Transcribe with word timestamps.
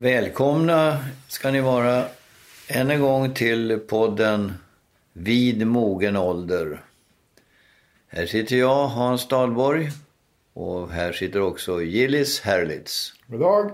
Välkomna 0.00 1.04
ska 1.28 1.50
ni 1.50 1.60
vara 1.60 2.04
än 2.68 2.90
en 2.90 3.00
gång 3.00 3.34
till 3.34 3.78
podden 3.78 4.52
Vid 5.12 5.66
mogen 5.66 6.16
ålder. 6.16 6.84
Här 8.08 8.26
sitter 8.26 8.56
jag, 8.56 8.88
Hans 8.88 9.28
Dahlborg, 9.28 9.90
och 10.54 10.90
här 10.90 11.12
sitter 11.12 11.40
också 11.40 11.82
Gillis 11.82 12.40
Herlitz. 12.40 13.12
God 13.26 13.40
dag. 13.40 13.70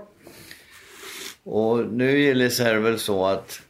Och 1.43 1.85
nu 1.85 2.19
Gillis 2.19 2.59
är 2.59 2.73
det 2.73 2.79
väl 2.79 2.99
så 2.99 3.25
att, 3.25 3.61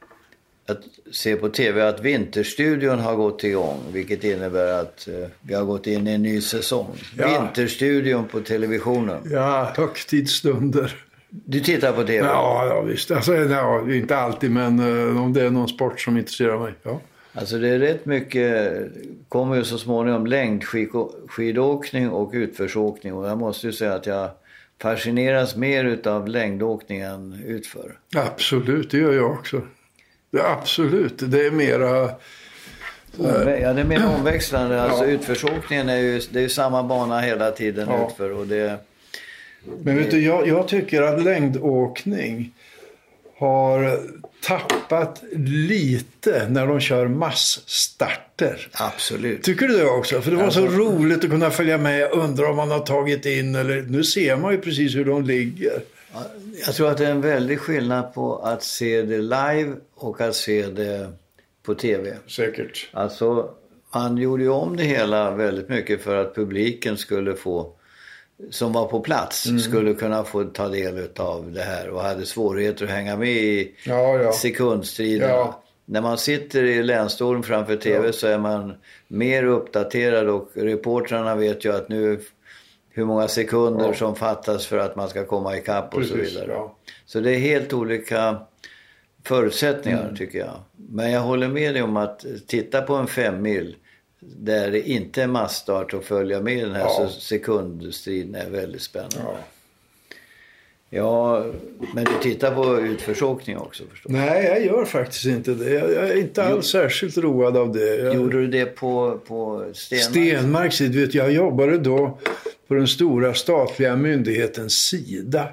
att 0.66 0.82
se 1.12 1.36
på 1.36 1.50
tv 1.50 1.88
att 1.88 2.00
Vinterstudion 2.00 3.00
har 3.00 3.16
gått 3.16 3.44
igång, 3.44 3.80
vilket 3.92 4.24
innebär 4.24 4.82
att 4.82 5.08
eh, 5.08 5.28
vi 5.42 5.54
har 5.54 5.66
gått 5.66 5.88
in 5.88 6.08
i 6.08 6.12
en 6.12 6.24
ny 6.24 6.42
säsong. 6.42 6.98
Ja. 7.18 7.28
Vinterstudion 7.28 8.28
på 8.28 8.40
televisionen. 8.40 9.22
Ja, 9.32 9.74
högtidsstunder. 9.78 11.05
Du 11.46 11.60
tittar 11.60 11.92
på 11.92 12.04
tv? 12.04 12.28
Ja, 12.28 12.66
ja 12.70 12.82
visst. 12.82 13.12
Alltså, 13.12 13.36
ja, 13.36 13.92
inte 13.94 14.18
alltid, 14.18 14.52
men 14.52 14.80
eh, 14.80 15.24
om 15.24 15.34
det 15.34 15.42
är 15.42 15.50
någon 15.50 15.68
sport 15.68 16.00
som 16.02 16.18
intresserar 16.18 16.60
mig. 16.60 16.74
Ja. 16.84 17.00
Alltså 17.34 17.58
det 17.58 17.70
är 17.70 17.80
rätt 17.80 18.06
mycket, 18.06 18.74
kommer 19.30 19.56
ju 19.56 19.64
så 19.64 19.78
småningom 19.78 20.28
längdskidåkning 20.28 22.10
och 22.10 22.30
utförsåkning 22.34 23.14
och 23.14 23.28
jag 23.28 23.38
måste 23.38 23.68
ju 23.68 23.74
säga 23.74 23.94
att 23.94 24.06
jag 24.06 24.30
fascineras 24.82 25.56
mer 25.56 25.84
utav 25.86 26.28
längdåkning 26.28 27.00
än 27.00 27.44
utför. 27.46 27.98
Absolut, 28.16 28.92
det 28.92 28.98
gör 28.98 29.14
jag 29.14 29.32
också. 29.32 29.62
Ja, 30.32 30.58
absolut, 30.62 31.32
det 31.32 31.46
är 31.46 31.52
mera... 31.52 32.10
Omvä- 33.18 33.62
Ja, 33.62 33.74
det 33.74 33.82
är 33.82 33.86
mer 33.86 34.06
omväxlande. 34.20 34.82
Alltså 34.82 35.04
Ja. 35.06 35.10
utförsåkningen 35.12 35.90
är 35.90 35.98
ju, 35.98 36.22
det 36.32 36.40
är 36.40 36.44
ju 36.44 36.50
samma 36.50 36.84
bana 36.84 37.20
hela 37.20 37.52
tiden 37.52 37.88
Ja. 37.92 38.08
utför 38.08 38.32
och 38.32 38.48
det... 38.48 38.78
Men 39.84 39.98
vet 39.98 40.12
du, 40.12 40.26
jag, 40.26 40.48
jag 40.48 40.68
tycker 40.68 41.02
att 41.02 41.24
längdåkning 41.24 42.54
har 43.38 44.00
tappat 44.48 45.24
lite 45.46 46.48
när 46.50 46.68
de 46.68 46.80
kör 46.80 47.08
massstarter. 47.08 48.68
Absolut. 48.74 49.44
Tycker 49.44 49.68
du 49.68 49.78
det 49.78 49.86
också? 49.86 50.22
För 50.22 50.32
det 50.32 50.38
var 50.38 50.50
så 50.50 50.64
Alltså- 50.64 50.78
roligt 50.78 51.24
att 51.24 51.30
kunna 51.30 51.50
följa 51.52 51.78
med. 51.78 52.12
Undra 52.12 52.50
om 52.50 52.56
man 52.56 52.72
har 52.72 52.80
tagit 52.80 53.26
in 53.26 53.56
eller... 53.56 53.82
Nu 53.82 54.04
ser 54.04 54.38
man 54.38 54.52
ju 54.52 54.58
precis 54.62 54.96
hur 54.96 55.06
de 55.06 55.24
ligger. 55.24 55.82
Jag 56.66 56.76
tror 56.76 56.90
att 56.92 56.98
det 56.98 57.06
är 57.06 57.12
en 57.12 57.22
väldig 57.22 57.60
skillnad 57.60 58.14
på 58.14 58.36
att 58.38 58.64
se 58.64 59.02
det 59.02 59.18
live 59.18 59.74
och 59.96 60.22
att 60.22 60.36
se 60.36 60.66
det 60.68 61.12
på 61.64 61.76
tv. 61.76 62.14
Säkert. 62.28 62.90
Alltså, 62.92 63.50
man 63.94 64.18
gjorde 64.18 64.44
ju 64.44 64.50
om 64.50 64.78
det 64.78 64.84
hela 64.84 65.32
väldigt 65.32 65.70
mycket 65.70 66.02
för 66.02 66.16
att 66.16 66.36
publiken 66.36 66.98
skulle 66.98 67.36
få, 67.36 67.72
som 68.50 68.74
var 68.74 68.88
på 68.88 69.00
plats, 69.00 69.46
Mm. 69.46 69.60
skulle 69.60 69.94
kunna 69.94 70.24
få 70.24 70.44
ta 70.44 70.68
del 70.70 71.08
av 71.18 71.52
det 71.52 71.62
här 71.62 71.90
och 71.90 72.02
hade 72.02 72.26
svårigheter 72.26 72.86
att 72.86 72.92
hänga 72.92 73.18
med 73.18 73.30
i 73.30 73.76
Ja, 73.86 74.18
ja. 74.22 74.32
sekundstriderna. 74.34 75.34
Ja. 75.34 75.62
När 75.86 76.02
man 76.02 76.18
sitter 76.18 76.64
i 76.64 76.84
länstolen 76.84 77.44
framför 77.44 77.76
tv 77.76 78.14
så 78.14 78.28
är 78.28 78.38
man 78.38 78.74
mer 79.08 79.44
uppdaterad 79.44 80.30
och 80.30 80.50
reportrarna 80.54 81.36
vet 81.36 81.66
ju 81.66 81.74
att 81.76 81.90
nu 81.90 82.20
hur 82.90 83.06
många 83.06 83.28
sekunder 83.28 83.94
som 83.94 84.16
fattas 84.16 84.66
för 84.66 84.78
att 84.78 84.96
man 84.96 85.10
ska 85.10 85.26
komma 85.26 85.58
ikapp 85.58 85.94
och 85.96 86.06
så 86.06 86.14
Precis, 86.16 86.36
vidare. 86.36 86.52
ja. 86.52 86.76
Så 87.06 87.20
det 87.20 87.32
är 87.36 87.40
helt 87.40 87.74
olika 87.74 88.38
förutsättningar 89.24 90.04
Mm. 90.04 90.16
tycker 90.16 90.40
jag. 90.40 90.54
Men 90.90 91.12
jag 91.12 91.22
håller 91.22 91.48
med 91.48 91.74
dig 91.76 91.82
om 91.84 91.98
att 91.98 92.26
titta 92.48 92.82
på 92.82 92.94
en 92.96 93.08
femmil 93.08 93.76
där 94.38 94.72
det 94.72 94.90
inte 94.90 95.24
är 95.24 95.28
massstart 95.28 95.94
och 95.94 96.04
följa 96.04 96.42
med 96.42 96.64
den 96.64 96.72
här 96.76 96.80
Ja. 96.82 97.08
så 97.10 97.20
sekundstriden 97.22 98.36
är 98.36 98.50
väldigt 98.50 98.82
spännande. 98.82 99.18
Ja. 99.24 99.38
Ja, 100.90 101.46
men 101.94 102.04
du 102.04 102.12
tittar 102.22 102.56
på 102.56 102.80
utförsåkning 102.80 103.58
också 103.58 103.84
förstås. 103.92 104.12
Nej, 104.12 104.46
jag 104.46 104.66
gör 104.66 104.86
faktiskt 104.86 105.26
inte 105.26 105.52
det. 105.52 105.70
Jag 105.74 105.92
jag 105.92 106.10
är 106.10 106.18
inte 106.18 106.44
alls 106.44 106.68
särskilt 106.68 107.18
road 107.18 107.58
av 107.58 107.74
det. 107.74 107.96
Jag, 107.96 108.16
Gjorde 108.16 108.38
du 108.42 108.48
det 108.48 108.66
på, 108.66 109.20
på 109.28 109.66
Stenmark? 109.74 110.04
Stenmark, 110.10 110.78
du 110.78 111.06
vet, 111.06 111.14
jag 111.14 111.32
jobbade 111.32 111.78
då 111.78 112.18
på 112.68 112.74
den 112.74 112.88
stora 112.88 113.34
statliga 113.34 113.96
myndigheten 113.96 114.70
Sida. 114.70 115.48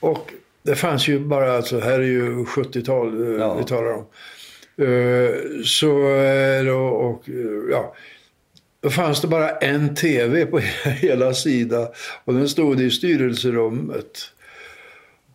Och 0.00 0.30
det 0.62 0.74
fanns 0.74 1.08
ju 1.08 1.18
bara, 1.18 1.56
alltså 1.56 1.78
här 1.78 1.98
är 2.00 2.04
ju 2.04 2.44
70-tal 2.44 3.34
eh, 3.34 3.40
Ja. 3.40 3.54
vi 3.54 3.64
talar 3.64 3.92
om. 3.92 4.04
Eh, 4.78 5.62
Så, 5.64 5.90
och, 6.76 7.28
eh, 7.28 7.70
ja. 7.70 7.94
Då 8.80 8.90
fanns 8.90 9.20
det 9.20 9.28
bara 9.28 9.50
en 9.50 9.94
tv 9.94 10.46
på 10.46 10.58
hela 10.84 11.34
Sida 11.34 11.88
och 12.24 12.34
den 12.34 12.48
stod 12.48 12.80
i 12.80 12.90
styrelserummet. 12.90 14.32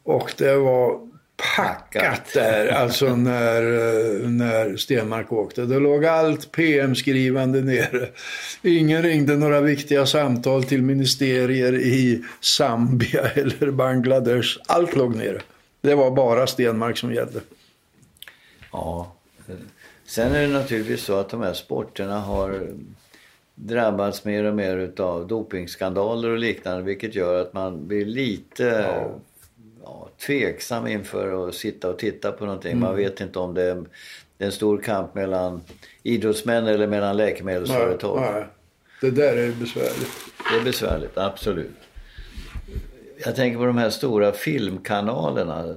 Och 0.03 0.33
det 0.37 0.55
var 0.55 1.11
packat 1.55 2.03
Packat. 2.03 2.33
där, 2.33 2.67
alltså 2.67 3.15
när, 3.15 3.61
eh, 3.61 4.29
när 4.29 4.77
Stenmark 4.77 5.31
åkte. 5.31 5.61
Det 5.65 5.79
låg 5.79 6.05
allt 6.05 6.51
PM-skrivande 6.51 7.61
nere. 7.61 8.09
Ingen 8.61 9.03
ringde 9.03 9.37
några 9.37 9.61
viktiga 9.61 10.05
samtal 10.05 10.63
till 10.63 10.81
ministerier 10.81 11.73
i 11.73 12.23
Zambia 12.41 13.21
eller 13.35 13.71
Bangladesh. 13.71 14.57
Allt 14.67 14.95
låg 14.95 15.15
nere. 15.15 15.41
Det 15.81 15.95
var 15.95 16.11
bara 16.11 16.47
Stenmark 16.47 16.97
som 16.97 17.13
gällde. 17.13 17.39
Ja. 18.71 19.15
Sen 20.11 20.35
är 20.35 20.41
det 20.41 20.47
naturligtvis 20.47 21.03
så 21.03 21.15
att 21.15 21.29
de 21.29 21.41
här 21.41 21.53
sporterna 21.53 22.19
har 22.19 22.67
drabbats 23.55 24.25
mer 24.25 24.43
och 24.43 24.55
mer 24.55 24.77
utav 24.77 25.27
dopingskandaler 25.27 26.29
och 26.29 26.37
liknande 26.37 26.83
vilket 26.83 27.15
gör 27.15 27.41
att 27.41 27.53
man 27.53 27.87
blir 27.87 28.05
lite 28.05 28.63
Ja. 28.63 29.19
ja, 29.83 30.09
tveksam 30.25 30.87
inför 30.87 31.47
att 31.47 31.55
sitta 31.55 31.89
och 31.89 31.99
titta 31.99 32.31
på 32.31 32.45
någonting. 32.45 32.79
Man 32.79 32.95
vet 32.95 33.21
inte 33.21 33.39
om 33.39 33.53
det 33.53 33.63
är, 33.63 33.85
en 34.37 34.51
stor 34.51 34.77
kamp 34.77 35.15
mellan 35.15 35.61
idrottsmän 36.03 36.67
eller 36.67 36.87
mellan 36.87 37.17
läkemedelsföretag. 37.17 38.21
Nej, 38.21 38.45
det 39.01 39.11
där 39.11 39.37
är 39.37 39.51
besvärligt. 39.51 40.09
Det 40.51 40.59
är 40.59 40.63
besvärligt, 40.63 41.17
absolut. 41.17 41.71
Jag 43.25 43.35
tänker 43.35 43.57
på 43.59 43.65
de 43.65 43.77
här 43.77 43.89
stora 43.89 44.31
filmkanalerna. 44.31 45.75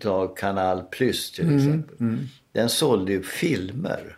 Tar 0.00 0.36
Kanal 0.36 0.82
Plus 0.90 1.32
till 1.32 1.56
exempel. 1.56 1.96
Den 2.52 2.68
sålde 2.68 3.12
ju 3.12 3.22
filmer. 3.22 4.16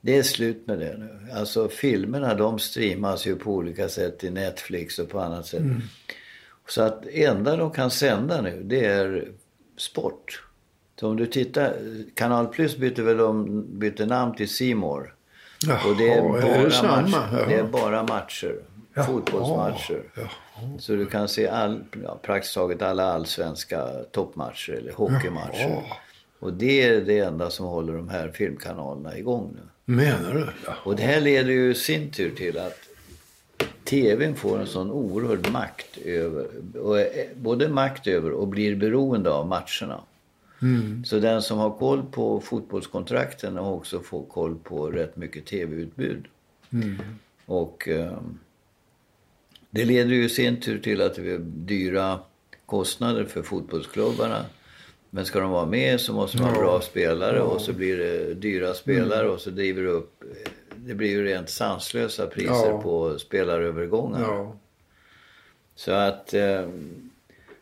Det 0.00 0.18
är 0.18 0.22
slut 0.22 0.66
med 0.66 0.78
det 0.78 0.96
nu. 0.98 1.28
Alltså 1.34 1.68
filmerna 1.68 2.34
de 2.34 2.58
streamas 2.58 3.26
ju 3.26 3.36
på 3.36 3.52
olika 3.54 3.88
sätt 3.88 4.24
i 4.24 4.30
Netflix 4.30 4.98
och 4.98 5.08
på 5.08 5.20
annat 5.20 5.46
sätt. 5.46 5.62
Så 6.68 6.82
att 6.82 7.06
enda 7.06 7.56
de 7.56 7.70
kan 7.70 7.90
sända 7.90 8.40
nu 8.40 8.62
det 8.64 8.84
är 8.84 9.28
sport. 9.76 10.42
Så 11.00 11.08
om 11.08 11.16
du 11.16 11.26
tittar, 11.26 11.74
Kanal 12.14 12.46
Plus 12.46 12.76
bytte 12.76 13.02
väl 13.02 13.20
om, 13.20 13.64
bytte 13.78 14.06
namn 14.06 14.34
till 14.34 14.48
Simor. 14.48 15.14
Och 15.86 15.96
det 15.96 16.12
är 16.12 16.22
bara, 16.22 16.42
är 16.42 16.64
det 16.64 16.88
matcher. 16.88 17.46
Det 17.48 17.54
är 17.54 17.64
bara 17.64 18.02
matcher. 18.02 18.56
Jaha, 18.94 19.04
Fotbollsmatcher. 19.04 20.02
jaha. 20.14 20.28
Så 20.78 20.92
du 20.92 21.06
kan 21.06 21.28
se 21.28 21.48
all, 21.48 21.84
ja, 22.04 22.18
praktiskt 22.22 22.54
taget 22.54 22.82
alla 22.82 23.12
allsvenska 23.12 23.88
toppmatcher 24.12 24.72
eller 24.72 24.92
hockeymatcher. 24.92 25.68
Jaha. 25.68 25.82
Och 26.42 26.52
det 26.52 26.82
är 26.82 27.00
det 27.00 27.18
enda 27.18 27.50
som 27.50 27.66
håller 27.66 27.92
de 27.92 28.08
här 28.08 28.28
filmkanalerna 28.28 29.18
igång 29.18 29.54
nu. 29.54 29.94
Menar 29.94 30.34
du? 30.34 30.48
Ja. 30.66 30.74
Och 30.84 30.96
det 30.96 31.02
här 31.02 31.20
leder 31.20 31.50
ju 31.50 31.70
i 31.70 31.74
sin 31.74 32.10
tur 32.10 32.30
till 32.30 32.58
att 32.58 32.78
tvn 33.84 34.34
får 34.34 34.60
en 34.60 34.66
sån 34.66 34.90
oerhörd 34.90 35.50
makt 35.50 35.98
över, 35.98 36.46
och, 36.78 37.00
eh, 37.00 37.26
både 37.36 37.68
makt 37.68 38.06
över 38.06 38.30
och 38.30 38.48
blir 38.48 38.76
beroende 38.76 39.30
av 39.30 39.46
matcherna. 39.46 40.00
Mm. 40.62 41.04
Så 41.04 41.18
den 41.18 41.42
som 41.42 41.58
har 41.58 41.70
koll 41.70 42.02
på 42.10 42.40
fotbollskontrakten 42.40 43.56
har 43.56 43.72
också 43.72 44.00
får 44.00 44.24
koll 44.24 44.58
på 44.58 44.90
rätt 44.90 45.16
mycket 45.16 45.46
tv-utbud. 45.46 46.26
Mm. 46.72 46.96
Och 47.46 47.88
eh, 47.88 48.18
det 49.70 49.84
leder 49.84 50.10
ju 50.10 50.24
i 50.24 50.28
sin 50.28 50.60
tur 50.60 50.78
till 50.78 51.02
att 51.02 51.14
det 51.14 51.30
är 51.30 51.38
dyra 51.42 52.18
kostnader 52.66 53.24
för 53.24 53.42
fotbollsklubbarna. 53.42 54.44
Men 55.14 55.26
ska 55.26 55.40
de 55.40 55.50
vara 55.50 55.66
med 55.66 56.00
så 56.00 56.12
måste 56.12 56.36
de 56.38 56.44
ha 56.44 56.52
bra 56.58 56.80
spelare 56.80 57.40
och 57.40 57.60
så 57.60 57.72
blir 57.72 57.96
det 57.98 58.34
dyra 58.34 58.74
spelare 58.74 59.28
och 59.28 59.40
så 59.40 59.50
driver 59.50 59.82
det 59.82 59.88
upp... 59.88 60.22
Det 60.76 60.94
blir 60.94 61.08
ju 61.10 61.24
rent 61.24 61.50
sanslösa 61.50 62.26
priser 62.26 62.68
Ja. 62.68 62.82
på 62.82 63.18
spelarövergångar. 63.18 64.20
Ja. 64.20 64.56
Så 65.74 65.92
att... 65.92 66.34
eh, 66.34 66.68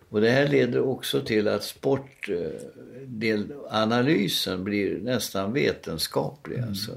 Och 0.08 0.20
det 0.20 0.30
här 0.30 0.48
leder 0.48 0.80
också 0.80 1.20
till 1.20 1.48
att 1.48 1.64
sportanalysen 1.64 4.64
blir 4.64 4.98
nästan 5.02 5.52
vetenskaplig. 5.52 6.60
Alltså. 6.60 6.92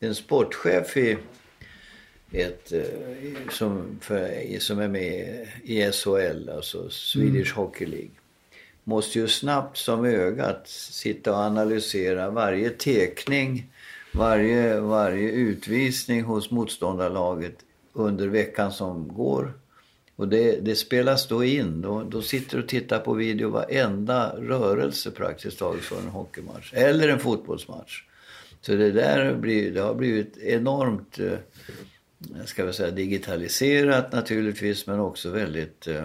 En 0.00 0.14
sportchef 0.14 0.96
i 0.96 1.16
ett, 2.32 2.72
eh, 2.72 2.82
som, 3.50 3.98
för, 4.02 4.58
som 4.58 4.78
är 4.78 4.88
med 4.88 5.46
i 5.64 5.92
SHL, 5.92 6.48
alltså 6.50 6.90
Swedish 6.90 7.54
Hockey 7.54 7.86
League 7.86 8.10
måste 8.88 9.18
ju 9.18 9.28
snabbt 9.28 9.76
som 9.76 10.04
ögat 10.04 10.68
sitta 10.68 11.32
och 11.32 11.38
analysera 11.38 12.30
varje 12.30 12.70
tekning, 12.70 13.70
varje, 14.12 14.80
varje 14.80 15.30
utvisning 15.30 16.22
hos 16.22 16.50
motståndarlaget 16.50 17.56
under 17.92 18.28
veckan 18.28 18.72
som 18.72 19.08
går 19.08 19.52
Och 20.16 20.28
det, 20.28 20.60
det 20.60 20.76
spelas 20.76 21.28
då 21.28 21.44
in. 21.44 21.80
Då, 21.80 22.02
då 22.02 22.22
sitter 22.22 22.56
du 22.56 22.62
och 22.62 22.68
tittar 22.68 22.98
på 22.98 23.12
video 23.12 23.50
varenda 23.50 24.36
rörelse 24.36 25.10
praktiskt 25.10 25.58
taget 25.58 25.82
för 25.82 25.98
en 25.98 26.08
hockeymatch. 26.08 26.72
Eller 26.74 27.08
en 27.08 27.18
fotbollsmatch. 27.18 28.02
Så 28.60 28.72
det 28.72 28.92
där 28.92 29.34
blir, 29.34 29.70
det 29.70 29.80
har 29.80 29.94
blivit 29.94 30.38
enormt, 30.38 31.18
eh, 31.18 31.38
ska 32.44 32.64
vi 32.64 32.72
säga, 32.72 32.90
digitaliserat 32.90 34.12
naturligtvis 34.12 34.86
men 34.86 35.00
också 35.00 35.30
väldigt 35.30 35.86
eh, 35.86 36.04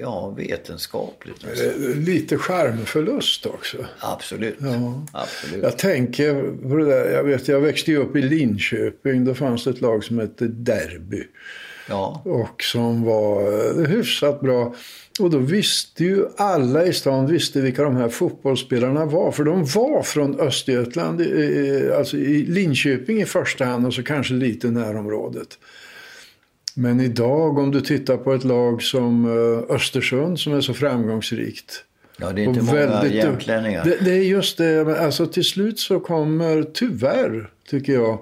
ja, 0.00 0.34
vetenskapligt. 0.36 1.44
Lite 1.96 2.36
skärmförlust 2.36 3.46
också. 3.46 3.76
Absolut. 3.98 4.56
Ja. 4.58 5.06
Absolut. 5.12 5.62
Jag 5.62 5.78
tänker 5.78 6.34
på 6.68 6.76
det 6.76 6.84
där. 6.84 7.12
Jag, 7.12 7.24
vet, 7.24 7.48
jag 7.48 7.60
växte 7.60 7.90
ju 7.90 7.96
upp 7.96 8.16
i 8.16 8.22
Linköping. 8.22 9.24
Då 9.24 9.34
fanns 9.34 9.64
det 9.64 9.70
ett 9.70 9.80
lag 9.80 10.04
som 10.04 10.18
hette 10.18 10.44
Derby. 10.44 11.22
Ja. 11.88 12.22
Och 12.24 12.62
som 12.62 13.04
var 13.04 13.86
hyfsat 13.86 14.40
bra. 14.40 14.74
Och 15.20 15.30
då 15.30 15.38
visste 15.38 16.04
ju 16.04 16.26
alla 16.36 16.84
i 16.84 16.92
stan 16.92 17.26
visste 17.26 17.60
vilka 17.60 17.82
de 17.82 17.96
här 17.96 18.08
fotbollsspelarna 18.08 19.04
var. 19.04 19.32
För 19.32 19.44
de 19.44 19.64
var 19.64 20.02
från 20.02 20.40
Östergötland, 20.40 21.20
alltså 21.96 22.16
i 22.16 22.44
Linköping 22.46 23.20
i 23.22 23.24
första 23.24 23.64
hand 23.64 23.86
och 23.86 23.94
så 23.94 24.02
kanske 24.02 24.34
lite 24.34 24.70
närområdet. 24.70 25.58
Men 26.80 27.00
idag 27.00 27.58
om 27.58 27.70
du 27.70 27.80
tittar 27.80 28.16
på 28.16 28.32
ett 28.32 28.44
lag 28.44 28.82
som 28.82 29.24
eh, 29.24 29.74
Östersund 29.74 30.40
som 30.40 30.52
är 30.54 30.60
så 30.60 30.74
framgångsrikt. 30.74 31.84
Ja, 32.16 32.32
det 32.32 32.42
är 32.42 32.44
inte 32.44 32.62
många 32.62 33.06
jämtlänningar. 33.06 33.84
Det, 33.84 34.04
det 34.04 34.10
är 34.10 34.22
just 34.22 34.58
det, 34.58 35.00
alltså 35.00 35.26
till 35.26 35.44
slut 35.44 35.78
så 35.78 36.00
kommer 36.00 36.62
tyvärr, 36.62 37.50
tycker 37.70 37.92
jag, 37.92 38.18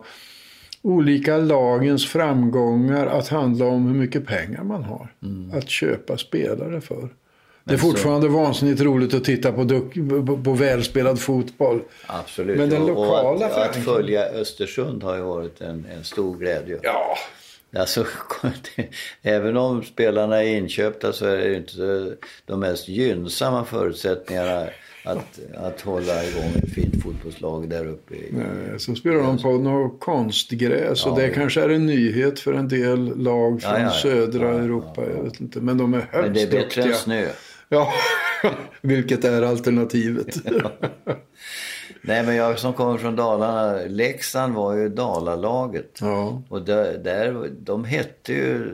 olika 0.82 1.36
lagens 1.36 2.06
framgångar 2.06 3.06
att 3.06 3.28
handla 3.28 3.64
om 3.64 3.86
hur 3.86 3.94
mycket 3.94 4.26
pengar 4.26 4.62
man 4.62 4.82
har 4.82 5.12
mm. 5.22 5.58
att 5.58 5.68
köpa 5.68 6.16
spelare 6.18 6.80
för. 6.80 7.08
Det 7.64 7.74
är 7.74 7.78
fortfarande 7.78 8.26
så... 8.26 8.32
vansinnigt 8.32 8.80
roligt 8.80 9.14
att 9.14 9.24
titta 9.24 9.52
på, 9.52 9.68
på, 10.26 10.42
på 10.44 10.52
välspelad 10.52 11.20
fotboll. 11.20 11.80
Absolut. 12.06 12.58
Men 12.58 12.70
den 12.70 12.86
lokala 12.86 13.28
och 13.28 13.42
att, 13.42 13.76
att 13.76 13.84
följa 13.84 14.24
Östersund 14.24 15.02
har 15.02 15.16
ju 15.16 15.22
varit 15.22 15.60
en, 15.60 15.86
en 15.96 16.04
stor 16.04 16.36
glädje. 16.36 16.78
Ja. 16.82 17.16
Alltså, 17.76 18.06
även 19.22 19.56
om 19.56 19.82
spelarna 19.82 20.42
är 20.42 20.56
inköpta 20.56 21.12
så 21.12 21.26
är 21.26 21.36
det 21.36 21.56
inte 21.56 22.16
de 22.46 22.60
mest 22.60 22.88
gynnsamma 22.88 23.64
förutsättningarna 23.64 24.66
att, 25.04 25.40
att 25.54 25.80
hålla 25.80 26.24
igång 26.24 26.52
ett 26.62 26.74
fint 26.74 27.02
fotbollslag 27.02 27.68
där 27.68 27.86
uppe. 27.86 28.14
I, 28.14 28.28
Nej, 28.32 28.80
så 28.80 28.94
spelar 28.94 29.18
de 29.18 29.38
på 29.38 29.52
något 29.52 30.00
konstgräs 30.00 31.02
ja, 31.04 31.10
och 31.10 31.18
det 31.18 31.26
ja. 31.26 31.34
kanske 31.34 31.62
är 31.62 31.68
en 31.68 31.86
nyhet 31.86 32.40
för 32.40 32.52
en 32.52 32.68
del 32.68 33.22
lag 33.22 33.62
från 33.62 33.80
ja, 33.80 33.90
södra 33.90 34.48
Europa. 34.48 35.02
Jag 35.16 35.22
vet 35.22 35.40
inte. 35.40 35.60
Men 35.60 35.78
de 35.78 35.94
är 35.94 35.98
högst 35.98 36.12
Men 36.14 36.34
det 36.34 36.42
är 36.42 36.46
bättre 36.46 36.60
duktiga. 36.60 36.84
än 36.84 36.94
snö. 36.94 37.28
Ja, 37.68 37.92
vilket 38.80 39.24
är 39.24 39.42
alternativet. 39.42 40.36
Nej, 42.02 42.26
men 42.26 42.36
jag 42.36 42.58
som 42.58 42.72
kommer 42.72 42.98
från 42.98 43.16
Dalarna, 43.16 43.78
Leksand 43.86 44.54
var 44.54 44.74
ju 44.74 44.88
Dalalaget. 44.88 45.98
Ja. 46.00 46.42
Och 46.48 46.62
där, 46.62 46.98
där, 46.98 47.50
de 47.60 47.84
hette 47.84 48.32
ju 48.32 48.70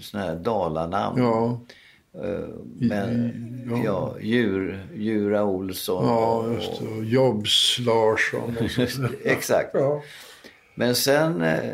sådana 0.00 0.26
här 0.26 0.36
Dalanamn. 0.36 1.22
Ja. 1.22 1.60
Eh, 2.24 2.48
men, 2.78 3.32
ja, 3.70 3.82
ja 3.84 4.16
Djur, 4.20 4.86
Djura 4.94 5.44
Olsson. 5.44 6.04
Ja, 6.06 6.46
just 6.54 6.80
det. 6.80 6.88
Och 6.88 7.04
Jobs 7.04 7.78
Larsson. 7.78 8.56
Exakt. 9.24 9.70
Ja. 9.74 10.02
Men 10.74 10.94
sen, 10.94 11.42
eh, 11.42 11.72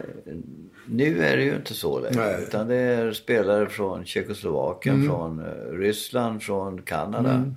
nu 0.86 1.22
är 1.24 1.36
det 1.36 1.42
ju 1.42 1.56
inte 1.56 1.74
så 1.74 2.00
längre. 2.00 2.40
Utan 2.42 2.68
det 2.68 2.76
är 2.76 3.12
spelare 3.12 3.68
från 3.68 4.04
Tjeckoslovakien, 4.04 4.94
mm. 4.94 5.08
från 5.08 5.38
eh, 5.38 5.78
Ryssland, 5.78 6.42
från 6.42 6.82
Kanada. 6.82 7.34
Mm. 7.34 7.54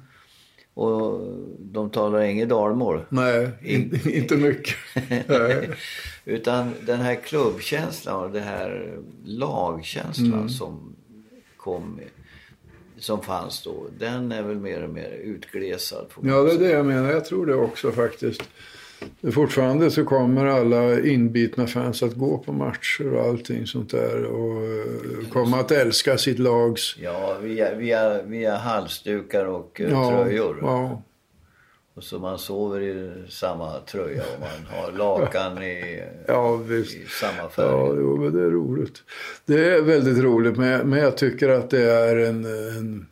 Och 0.76 1.22
de 1.60 1.90
talar 1.90 2.22
inget 2.22 2.50
dalmål. 2.50 3.06
Nej, 3.10 3.50
In... 3.62 4.00
inte 4.06 4.36
mycket. 4.38 4.76
Utan 6.26 6.72
den 6.86 7.00
här 7.00 7.16
klubbkänslan 7.16 8.24
och 8.24 8.32
den 8.32 8.44
här 8.44 8.98
lagkänslan 9.26 10.34
mm. 10.34 10.50
som 10.50 10.96
kom 11.58 12.00
som 12.98 13.22
fanns 13.22 13.64
då, 13.64 13.88
den 14.00 14.32
är 14.32 14.44
väl 14.44 14.60
mer 14.60 14.84
och 14.84 14.90
mer 14.90 15.10
utglesad. 15.10 16.06
Ja, 16.22 16.44
det 16.44 16.52
är 16.52 16.60
det 16.60 16.72
jag 16.72 16.86
menar. 16.86 17.12
Jag 17.12 17.26
tror 17.26 17.46
det 17.46 17.56
också 17.56 17.92
faktiskt. 17.92 18.44
Fortfarande 19.32 19.92
så 19.92 20.06
kommer 20.06 20.46
alla 20.46 21.00
inbitna 21.00 21.68
fans 21.68 22.04
att 22.04 22.14
gå 22.14 22.38
på 22.38 22.52
matcher 22.52 23.14
och 23.14 23.26
allting 23.26 23.68
sånt 23.68 23.92
där. 23.92 24.24
Och 24.24 24.64
eh, 24.64 25.30
kommer 25.30 25.60
att 25.60 25.72
älska 25.72 26.18
sitt 26.18 26.40
lags... 26.40 26.96
Ja, 26.98 27.38
via, 27.42 27.76
via, 27.76 28.22
via 28.22 28.58
halsdukar 28.58 29.46
och 29.46 29.82
eh, 29.82 29.92
ja, 29.92 30.10
tröjor. 30.10 30.58
Ja. 30.62 31.02
Och 31.96 32.04
så 32.04 32.20
man 32.20 32.40
sover 32.40 32.82
i 32.82 33.12
samma 33.30 33.80
tröja 33.80 34.24
och 34.34 34.40
man 34.40 34.80
har 34.80 34.92
lakan 34.92 35.64
i, 35.64 36.04
ja, 36.28 36.62
i 36.64 37.06
samma 37.10 37.50
färg. 37.50 37.66
Ja, 37.66 37.94
jo, 37.98 38.18
men 38.18 38.34
det 38.34 38.42
är 38.42 38.50
roligt. 38.50 39.04
Det 39.46 39.70
är 39.70 39.82
väldigt 39.82 40.24
roligt, 40.24 40.58
men, 40.58 40.90
men 40.90 41.00
jag 41.00 41.18
tycker 41.18 41.50
att 41.50 41.70
det 41.70 41.92
är 41.92 42.16
en, 42.16 42.46
en, 42.46 43.08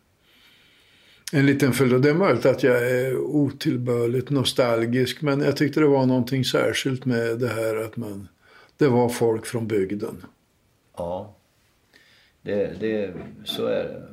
en 1.34 1.46
liten 1.46 1.74
följd. 1.74 2.02
Det 2.02 2.10
är 2.10 2.14
möjligt 2.14 2.46
att 2.46 2.64
jag 2.64 2.90
är 2.90 3.18
otillbörligt 3.18 4.30
nostalgisk, 4.30 5.22
men 5.22 5.42
jag 5.42 5.58
tyckte 5.58 5.80
det 5.80 5.88
var 5.88 6.06
någonting 6.06 6.46
särskilt 6.46 7.06
med 7.06 7.40
det 7.40 7.48
här 7.48 7.76
att 7.76 7.98
man, 7.98 8.28
det 8.78 8.88
var 8.88 9.10
folk 9.10 9.46
från 9.46 9.68
bygden. 9.68 10.26
Ja, 10.98 11.36
det, 12.42 12.72
det, 12.80 13.14
så 13.46 13.66
är 13.66 13.84
det. 13.84 14.04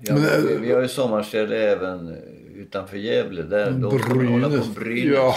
Ja, 0.00 0.14
men, 0.14 0.46
vi, 0.46 0.56
vi 0.56 0.72
har 0.72 0.82
ju 0.82 0.88
sommarställe 0.88 1.56
även 1.56 2.16
utanför 2.54 2.96
Gävle. 2.96 3.42
Där 3.42 3.70
Brynäs. 3.70 4.66
på 4.66 4.72
Brynäs. 4.80 5.14
Ja, 5.14 5.34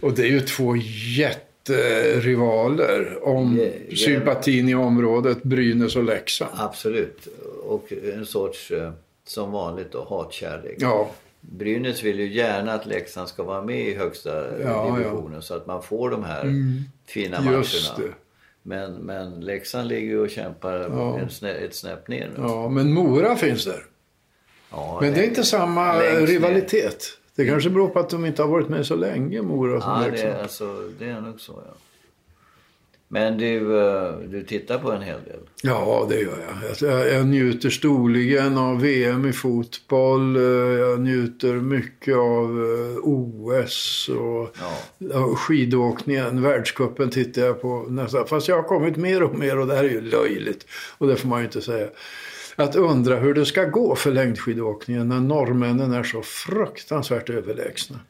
och 0.00 0.14
det 0.14 0.22
är 0.22 0.30
ju 0.30 0.40
två 0.40 0.76
jätterivaler 1.16 3.28
om 3.28 3.56
Gä 3.56 3.96
sympatin 3.96 4.68
i 4.68 4.74
området 4.74 5.42
Brynäs 5.42 5.96
och 5.96 6.04
Leksand. 6.04 6.50
Absolut. 6.54 7.28
Och 7.62 7.92
en 8.14 8.26
sorts, 8.26 8.70
eh, 8.70 8.92
som 9.24 9.52
vanligt 9.52 9.92
då, 9.92 10.04
hatkärlek. 10.04 10.76
Ja. 10.78 11.10
Brynäs 11.40 12.02
vill 12.02 12.20
ju 12.20 12.32
gärna 12.32 12.72
att 12.72 12.86
Leksand 12.86 13.28
ska 13.28 13.42
vara 13.42 13.62
med 13.62 13.80
i 13.80 13.94
högsta 13.94 14.60
ja, 14.60 14.96
divisionen 14.96 15.34
ja. 15.34 15.40
så 15.40 15.54
att 15.54 15.66
man 15.66 15.82
får 15.82 16.10
de 16.10 16.24
här 16.24 16.42
mm. 16.42 16.82
fina 17.06 17.40
matcherna. 17.40 18.14
Men, 18.62 18.92
men 18.94 19.40
Leksand 19.40 19.88
ligger 19.88 20.08
ju 20.08 20.20
och 20.20 20.30
kämpar 20.30 20.76
ja. 20.76 21.28
snä, 21.28 21.50
ett 21.50 21.74
snäpp 21.74 22.08
ner 22.08 22.30
nu. 22.36 22.42
Ja, 22.42 22.68
men 22.68 22.92
Mora 22.92 23.36
finns 23.36 23.64
där. 23.64 23.84
Ja, 24.70 24.98
Men 25.02 25.14
det 25.14 25.20
är 25.20 25.24
inte 25.24 25.44
samma 25.44 26.00
rivalitet. 26.00 27.04
Det 27.34 27.46
kanske 27.46 27.70
beror 27.70 27.88
på 27.88 27.98
att 27.98 28.10
de 28.10 28.26
inte 28.26 28.42
har 28.42 28.48
varit 28.48 28.68
med 28.68 28.86
så 28.86 28.96
länge, 28.96 29.42
Mora 29.42 29.80
som 29.80 30.02
ja, 30.02 30.10
det, 30.10 30.42
alltså, 30.42 30.88
det 30.98 31.08
är 31.08 31.20
nog 31.20 31.40
så, 31.40 31.62
ja. 31.66 31.74
Men 33.12 33.38
du, 33.38 33.80
eh, 33.80 34.12
du 34.28 34.42
tittar 34.42 34.78
på 34.78 34.92
en 34.92 35.02
hel 35.02 35.24
del? 35.24 35.40
Ja, 35.62 36.06
det 36.08 36.20
gör 36.20 36.38
jag. 36.80 36.90
Jag, 36.90 37.08
jag 37.08 37.26
njuter 37.26 37.70
storligen 37.70 38.58
av 38.58 38.80
VM 38.80 39.26
i 39.26 39.32
fotboll. 39.32 40.36
Eh, 40.36 40.42
jag 40.78 41.00
njuter 41.00 41.52
mycket 41.54 42.16
av 42.16 42.64
eh, 42.64 42.98
OS 43.02 44.08
och 44.08 44.56
ja. 44.98 45.34
skidåkningen. 45.36 46.42
Världscupen 46.42 47.10
tittar 47.10 47.42
jag 47.42 47.62
på 47.62 47.86
nästan. 47.88 48.26
Fast 48.26 48.48
jag 48.48 48.56
har 48.56 48.62
kommit 48.62 48.96
mer 48.96 49.22
och 49.22 49.38
mer 49.38 49.58
och 49.58 49.66
det 49.66 49.74
här 49.74 49.84
är 49.84 49.90
ju 49.90 50.00
löjligt. 50.00 50.66
Och 50.98 51.06
det 51.06 51.16
får 51.16 51.28
man 51.28 51.38
ju 51.38 51.44
inte 51.44 51.60
säga 51.60 51.88
att 52.56 52.76
undra 52.76 53.16
hur 53.16 53.34
det 53.34 53.46
ska 53.46 53.64
gå 53.64 53.94
för 53.94 54.12
längdskidåkningen 54.12 55.08
när 55.08 55.20
norrmännen 55.20 55.92
är 55.92 56.02
så 56.02 56.22
fruktansvärt 56.22 57.30
överlägsna. 57.30 58.00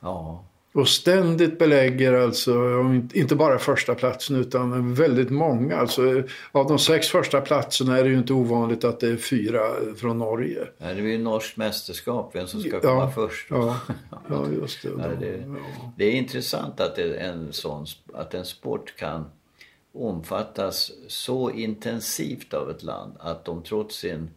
Ja. 0.00 0.44
Och 0.74 0.88
ständigt 0.88 1.58
belägger 1.58 2.12
alltså, 2.12 2.52
inte 3.12 3.36
bara 3.36 3.58
första 3.58 3.94
platsen 3.94 4.36
utan 4.36 4.94
väldigt 4.94 5.30
många. 5.30 5.76
Alltså, 5.76 6.22
av 6.52 6.68
de 6.68 6.78
sex 6.78 7.08
första 7.08 7.40
platserna 7.40 7.98
är 7.98 8.04
det 8.04 8.10
ju 8.10 8.18
inte 8.18 8.32
ovanligt 8.32 8.84
att 8.84 9.00
det 9.00 9.08
är 9.08 9.16
fyra 9.16 9.60
från 9.96 10.18
Norge. 10.18 10.66
Ja, 10.78 10.86
det 10.86 10.92
är 10.92 10.96
ju 10.96 11.18
norskt 11.18 11.56
mästerskap, 11.56 12.30
vem 12.34 12.46
som 12.46 12.60
ska 12.60 12.80
komma 12.80 12.92
ja, 12.92 13.10
först. 13.14 13.46
Ja, 13.50 13.76
ja, 14.28 14.46
just 14.60 14.82
det. 14.82 14.88
Ja, 14.98 15.08
det, 15.20 15.44
det, 15.96 16.04
är 16.04 16.12
intressant 16.12 16.80
att, 16.80 16.98
en 16.98 17.52
sån, 17.52 17.86
att 18.14 18.34
en 18.34 18.44
sport 18.44 18.96
kan 18.96 19.24
omfattas 19.94 20.92
så 21.08 21.50
intensivt 21.50 22.54
av 22.54 22.70
ett 22.70 22.82
land 22.82 23.12
att 23.20 23.44
de 23.44 23.62
trots 23.62 23.96
sin 23.96 24.30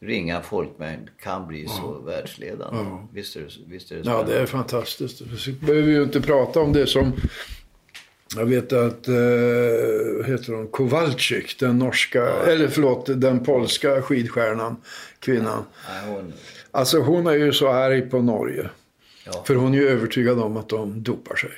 ringa 0.00 0.42
folkmängd 0.42 1.08
kan 1.20 1.46
bli 1.46 1.68
så 1.68 2.00
ja. 2.00 2.10
världsledande. 2.10 2.78
Ja. 2.78 3.08
Visst, 3.12 3.36
är 3.36 3.40
det, 3.40 3.50
visst 3.66 3.92
är 3.92 3.96
det 3.96 4.02
Ja, 4.04 4.24
det 4.26 4.38
är 4.38 4.46
fantastiskt. 4.46 5.20
Vi 5.20 5.52
behöver 5.52 5.88
ju 5.88 6.02
inte 6.02 6.20
prata 6.20 6.60
om 6.60 6.72
det 6.72 6.86
som 6.86 7.12
jag 8.36 8.46
vet 8.46 8.72
att, 8.72 9.08
eh, 9.08 9.14
heter 10.26 10.52
hon, 10.52 10.68
Kowalczyk, 10.68 11.58
den 11.58 11.78
norska, 11.78 12.18
ja. 12.18 12.42
eller 12.46 12.68
förlåt, 12.68 13.20
den 13.20 13.44
polska 13.44 14.02
skidstjärnan, 14.02 14.76
kvinnan. 15.18 15.64
Ja, 15.88 16.08
hon... 16.12 16.32
Alltså 16.70 16.98
hon 16.98 17.26
är 17.26 17.32
ju 17.32 17.52
så 17.52 17.68
arg 17.68 18.02
på 18.02 18.22
Norge. 18.22 18.70
Ja. 19.26 19.44
För 19.46 19.54
hon 19.54 19.74
är 19.74 19.78
ju 19.78 19.88
övertygad 19.88 20.40
om 20.40 20.56
att 20.56 20.68
de 20.68 21.02
dopar 21.02 21.36
sig. 21.36 21.50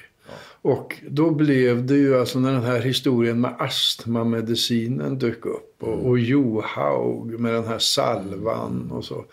Och 0.63 0.97
då 1.09 1.31
blev 1.31 1.87
det 1.87 1.95
ju 1.95 2.21
alltså 2.21 2.39
när 2.39 2.53
den 2.53 2.65
här 2.65 2.81
historien 2.81 3.41
med 3.41 3.55
astmamedicinen 3.59 5.19
dök 5.19 5.47
upp 5.47 5.83
och, 5.83 6.07
och 6.07 6.19
Johaug 6.19 7.41
med 7.41 7.55
den 7.55 7.67
här 7.67 7.79
salvan 7.79 8.91
och 8.93 9.05
så. 9.05 9.25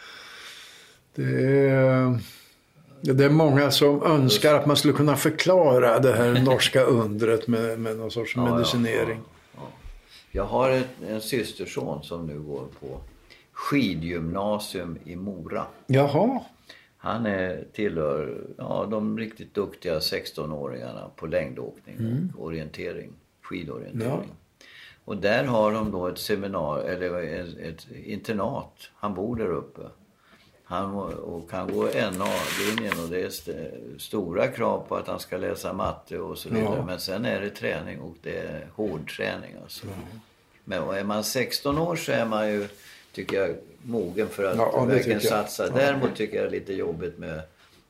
Det 1.15 1.23
är, 1.69 2.19
det 3.01 3.25
är 3.25 3.29
många 3.29 3.71
som 3.71 4.03
önskar 4.03 4.53
att 4.53 4.65
man 4.65 4.77
skulle 4.77 4.93
kunna 4.93 5.15
förklara 5.15 5.99
det 5.99 6.13
här 6.13 6.41
norska 6.43 6.81
undret 6.83 7.47
med, 7.47 7.79
med 7.79 7.97
någon 7.97 8.11
sorts 8.11 8.33
Ja, 8.35 8.47
ja, 8.47 8.53
medicinering. 8.55 9.19
ja, 9.19 9.61
ja. 9.61 9.61
Jag 10.31 10.43
har 10.43 10.71
ett, 10.71 10.87
en 11.07 11.21
systerson 11.21 12.03
som 12.03 12.27
nu 12.27 12.39
går 12.39 12.63
på 12.79 12.99
skidgymnasium 13.51 14.97
i 15.05 15.15
Mora. 15.15 15.65
Jaha. 15.87 16.39
Han 17.05 17.25
är, 17.25 17.63
tillhör 17.73 18.37
ja, 18.57 18.87
de 18.91 19.17
riktigt 19.17 19.53
duktiga 19.53 19.99
16-åringarna 19.99 21.09
på 21.15 21.27
längdåkning 21.27 22.31
och 22.37 22.45
orientering, 22.45 23.13
skidorientering. 23.41 24.31
Och 25.05 25.17
där 25.17 25.43
har 25.43 25.71
de 25.71 25.91
då 25.91 26.07
ett 26.07 26.17
seminar, 26.17 26.79
eller 26.79 27.23
ett, 27.23 27.57
ett 27.57 27.87
internat. 27.91 28.89
Han 28.93 29.13
bor 29.13 29.35
där 29.35 29.51
uppe. 29.51 29.81
Han 30.63 30.95
och 30.95 31.49
kan 31.49 31.73
gå 31.73 31.83
NA-linjen 31.83 32.93
och 33.03 33.09
det 33.09 33.21
är 33.21 33.27
st 33.27 33.71
stora 33.97 34.47
krav 34.47 34.85
på 34.87 34.95
att 34.95 35.07
han 35.07 35.19
ska 35.19 35.37
läsa 35.37 35.73
matte 35.73 36.19
och 36.19 36.37
så 36.37 36.49
vidare. 36.49 36.75
Ja. 36.77 36.85
Men 36.85 36.99
sen 36.99 37.25
är 37.25 37.41
det 37.41 37.49
träning 37.49 37.99
och 37.99 38.15
det 38.21 38.37
är 38.37 38.67
hård 38.75 39.11
träning 39.17 39.55
alltså. 39.63 39.87
Men 40.63 40.83
och 40.83 40.97
är 40.97 41.03
man 41.03 41.23
16 41.23 41.77
år 41.77 41.95
så 41.95 42.11
är 42.11 42.25
man 42.25 42.51
ju, 42.51 42.67
tycker 43.11 43.37
jag, 43.37 43.55
mogen 43.85 44.27
för 44.27 44.43
att 44.43 44.57
Ja, 44.57 44.85
verkligen 44.85 45.19
jag. 45.19 45.29
satsa. 45.29 45.69
Däremot 45.69 46.15
tycker 46.15 46.35
jag 46.37 46.45
det 46.45 46.49
är 46.57 46.59
lite 46.59 46.73
jobbigt 46.73 47.17
med 47.17 47.41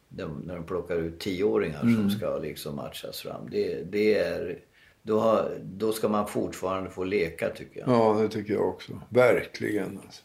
de, 0.09 0.41
när 0.45 0.55
de 0.55 0.63
plockar 0.63 0.95
ut 0.95 1.19
tioåringar 1.19 1.81
Mm. 1.81 1.95
som 1.95 2.09
ska 2.09 2.37
liksom 2.37 2.75
matchas 2.75 3.21
fram. 3.21 3.49
Det, 3.51 3.91
det 3.91 4.17
är, 4.17 4.59
då, 5.01 5.19
har, 5.19 5.51
då 5.63 5.91
ska 5.93 6.07
man 6.09 6.27
fortfarande 6.27 6.89
få 6.89 7.03
leka 7.03 7.49
tycker 7.49 7.79
jag. 7.79 7.89
Ja, 7.89 8.17
det 8.21 8.29
tycker 8.29 8.53
jag 8.53 8.67
också. 8.69 9.01
Verkligen. 9.09 9.99
Alltså. 10.05 10.21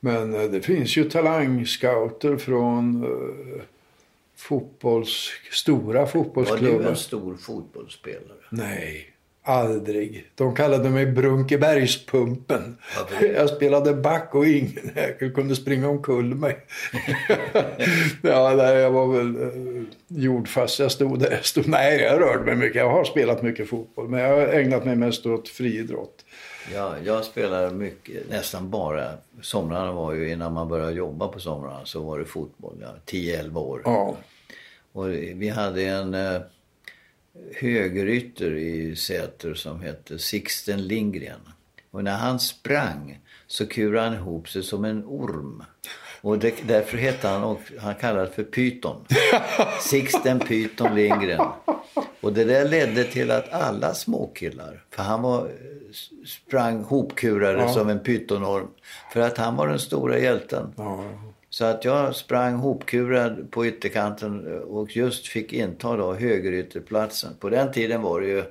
Men 0.00 0.34
eh, 0.34 0.42
det 0.50 0.60
finns 0.60 0.96
ju 0.96 1.04
talangscouter 1.10 2.36
från 2.36 3.04
eh, 3.04 3.62
fotbolls, 4.36 5.28
stora 5.52 5.98
Var 6.00 6.06
fotbollsklubbar. 6.06 6.78
du 6.82 6.88
en 6.88 6.96
stor 6.96 7.36
fotbollsspelare? 7.36 8.38
Nej, 8.50 9.06
aldrig. 9.50 10.26
De 10.34 10.54
kallade 10.54 10.90
mig 10.90 11.06
Brunkebergspumpen. 11.06 12.76
Jag 13.34 13.50
spelade 13.50 13.94
back 13.94 14.34
och 14.34 14.46
ingen 14.46 14.90
jäkel 14.96 15.32
kunde 15.32 15.56
springa 15.56 15.88
omkull 15.88 16.34
mig. 16.34 16.56
ja, 18.22 18.54
nej, 18.56 18.76
jag 18.76 18.90
var 18.90 19.06
väl 19.06 19.42
eh, 19.42 19.82
jordfast. 20.08 20.78
Jag 20.78 20.92
stod 20.92 21.18
där. 21.18 21.30
Jag 21.30 21.44
stod, 21.44 21.68
nej, 21.68 22.00
jag 22.00 22.20
rörde 22.20 22.44
mig 22.44 22.56
mycket. 22.56 22.76
Jag 22.76 22.90
har 22.90 23.04
spelat 23.04 23.42
mycket 23.42 23.68
fotboll, 23.68 24.08
men 24.08 24.20
jag 24.20 24.28
har 24.28 24.46
ägnat 24.46 24.84
mig 24.84 24.96
mest 24.96 25.26
åt 25.26 25.48
friidrott. 25.48 26.24
Ja, 26.74 26.94
jag 27.04 27.24
spelar 27.24 27.70
mycket, 27.70 28.30
nästan 28.30 28.70
bara. 28.70 29.08
Somrarna 29.42 29.92
var 29.92 30.12
ju 30.12 30.32
innan 30.32 30.52
man 30.52 30.68
började 30.68 30.92
jobba 30.92 31.28
på 31.28 31.40
somrarna 31.40 31.80
så 31.84 32.02
var 32.02 32.18
det 32.18 32.24
fotboll. 32.24 32.76
Ja, 32.80 32.88
10-11 33.06 33.56
år. 33.56 33.82
Ja, 33.84 34.16
Och 34.92 35.08
vi 35.12 35.48
hade 35.48 35.82
en 35.82 36.14
eh, 36.14 36.40
högerytter 37.56 38.54
i 38.54 38.96
Säter 38.96 39.54
som 39.54 39.80
hette 39.80 40.18
Sixten 40.18 40.86
Lindgren. 40.86 41.40
Och 41.90 42.04
när 42.04 42.16
han 42.16 42.40
sprang 42.40 43.18
så 43.46 43.66
kurade 43.66 44.08
han 44.08 44.14
ihop 44.14 44.48
sig 44.48 44.62
som 44.62 44.84
en 44.84 45.04
orm. 45.04 45.64
Och 46.20 46.38
det, 46.38 46.54
därför 46.66 46.98
hette 46.98 47.28
han 47.28 47.44
också, 47.44 47.72
han 47.78 47.94
kallades 47.94 48.34
för 48.34 48.44
Python. 48.44 49.04
Sixten 49.80 50.40
Python 50.40 50.94
Lindgren. 50.94 51.46
Och 52.20 52.32
det 52.32 52.44
där 52.44 52.68
ledde 52.68 53.04
till 53.04 53.30
att 53.30 53.52
alla 53.52 53.94
småkillar, 53.94 54.84
för 54.90 55.02
han 55.02 55.22
var, 55.22 55.50
sprang 56.26 56.84
hopkurade 56.84 57.68
som 57.68 57.88
en 57.88 58.00
pytonorm. 58.00 58.68
För 59.12 59.20
att 59.20 59.38
han 59.38 59.56
var 59.56 59.68
den 59.68 59.78
stora 59.78 60.18
hjälten. 60.18 60.74
ja, 60.76 61.04
Så 61.52 61.64
att 61.64 61.84
jag 61.84 62.16
sprang 62.16 62.54
hopkurad 62.54 63.50
på 63.50 63.66
ytterkanten 63.66 64.62
och 64.62 64.96
just 64.96 65.26
fick 65.28 65.52
inta 65.52 65.96
då 65.96 66.12
högerytterplatsen. 66.14 67.30
På 67.40 67.48
den 67.48 67.72
tiden 67.72 68.02
var 68.02 68.20
det 68.20 68.26
ju 68.26 68.42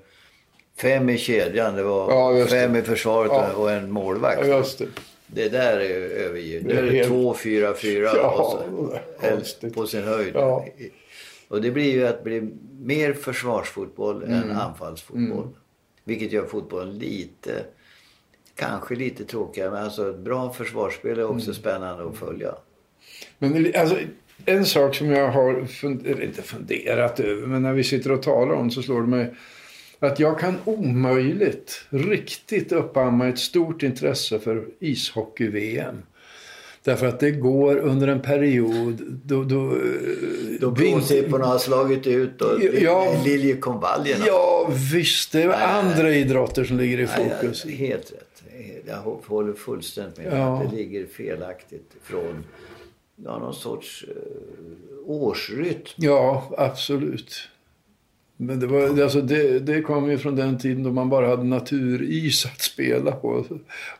fem 0.78 1.10
i 1.10 1.18
kedjan, 1.18 1.76
det 1.76 1.84
var 1.84 2.12
Ja, 2.12 2.38
just 2.38 2.52
det. 2.52 2.60
fem 2.60 2.76
i 2.76 2.82
försvaret 2.82 3.32
Ja. 3.34 3.54
och 3.54 3.72
en 3.72 3.92
målvakt. 3.92 4.48
ja, 4.48 4.64
det. 4.78 4.88
Det 5.28 5.50
där 5.50 5.80
är 5.80 6.00
övergivet. 6.26 6.66
Nu 6.66 6.74
är 6.74 6.84
det 6.84 6.92
helt- 6.92 7.08
två, 7.08 7.34
fyra, 7.34 7.74
fyra 7.74 8.10
Ja, 8.16 8.64
så, 9.44 9.70
på 9.70 9.88
sin 9.88 10.04
höjd. 10.04 10.36
Och 11.48 11.62
det 11.62 11.72
blir 11.72 11.92
ju 11.94 12.08
att 12.08 12.24
bli 12.24 12.50
mer 12.80 13.14
försvarsfotboll 13.14 14.24
Mm. 14.24 14.34
än 14.44 14.52
anfallsfotboll. 14.52 15.48
Vilket 16.04 16.32
gör 16.32 16.46
fotbollen 16.46 16.98
lite, 16.98 17.52
kanske 18.56 18.96
lite 18.96 19.26
tråkigare. 19.26 19.72
Men 19.72 19.84
alltså 19.84 20.10
ett 20.10 20.18
bra 20.20 20.54
försvarsspel 20.54 21.20
är 21.20 21.24
också 21.26 21.46
Mm. 21.48 21.54
spännande 21.56 22.08
att 22.10 22.18
följa. 22.18 22.56
Men 23.40 23.72
alltså, 23.76 23.98
en 24.46 24.66
sak 24.66 24.96
som 24.96 25.12
jag 25.12 25.28
har 25.32 25.66
fund- 25.66 26.08
eller 26.08 26.24
inte 26.24 26.42
funderat 26.42 27.20
över, 27.20 27.48
men 27.48 27.62
när 27.62 27.74
vi 27.74 27.84
sitter 27.84 28.12
och 28.12 28.24
talar 28.24 28.54
om 28.54 28.72
så 28.72 28.82
slår 28.82 29.02
det 29.02 29.08
mig 29.08 29.34
att 30.00 30.20
jag 30.20 30.40
kan 30.40 30.56
omöjligt 30.66 31.82
riktigt 31.90 32.72
uppamma 32.72 33.28
ett 33.28 33.40
stort 33.40 33.84
intresse 33.84 34.40
för 34.40 34.66
ishockey-VM. 34.80 35.96
Därför 36.84 37.06
att 37.08 37.20
det 37.20 37.32
går 37.32 37.78
under 37.78 38.08
en 38.08 38.22
period 38.22 39.02
då... 39.26 39.44
då, 39.44 39.72
eh, 39.72 39.80
Då 40.60 40.72
blåsipporna 40.72 41.46
har 41.46 41.58
slagit 41.58 42.08
ut 42.08 42.42
och 42.42 42.64
Ja. 42.82 43.22
liljekonvaljerna. 43.26 44.24
Ja, 44.28 44.72
visst. 44.94 45.32
Det 45.32 45.42
är 45.44 45.48
Nej, 45.48 45.58
nej, 45.60 45.68
andra 45.68 46.12
idrotter 46.16 46.64
som 46.64 46.78
ligger 46.78 46.98
i 47.00 47.06
Nej, 47.18 47.32
fokus. 47.40 47.66
ja, 47.66 47.72
helt 47.76 48.12
rätt. 48.12 48.44
Jag 48.88 49.20
håller 49.28 49.54
fullständigt 49.54 50.18
med. 50.18 50.28
Ja. 50.32 50.62
att 50.64 50.72
Det 50.72 50.76
ligger 50.78 51.06
felaktigt 51.06 51.92
från 52.04 52.44
ja, 53.26 53.38
någon 53.38 53.54
sorts 53.54 54.04
uh, 54.04 54.14
årsrytm. 55.06 55.94
Ja, 55.96 56.54
absolut. 56.58 57.50
Men 58.38 58.60
det, 58.60 58.68
var, 58.68 59.02
alltså 59.02 59.22
det, 59.22 59.60
det 59.60 59.82
kom 59.82 60.12
ju 60.12 60.18
från 60.18 60.36
den 60.36 60.58
tiden 60.58 60.84
då 60.84 60.92
man 60.92 61.10
bara 61.10 61.28
hade 61.28 61.44
naturis 61.44 62.46
att 62.46 62.62
spela 62.62 63.12
på. 63.12 63.46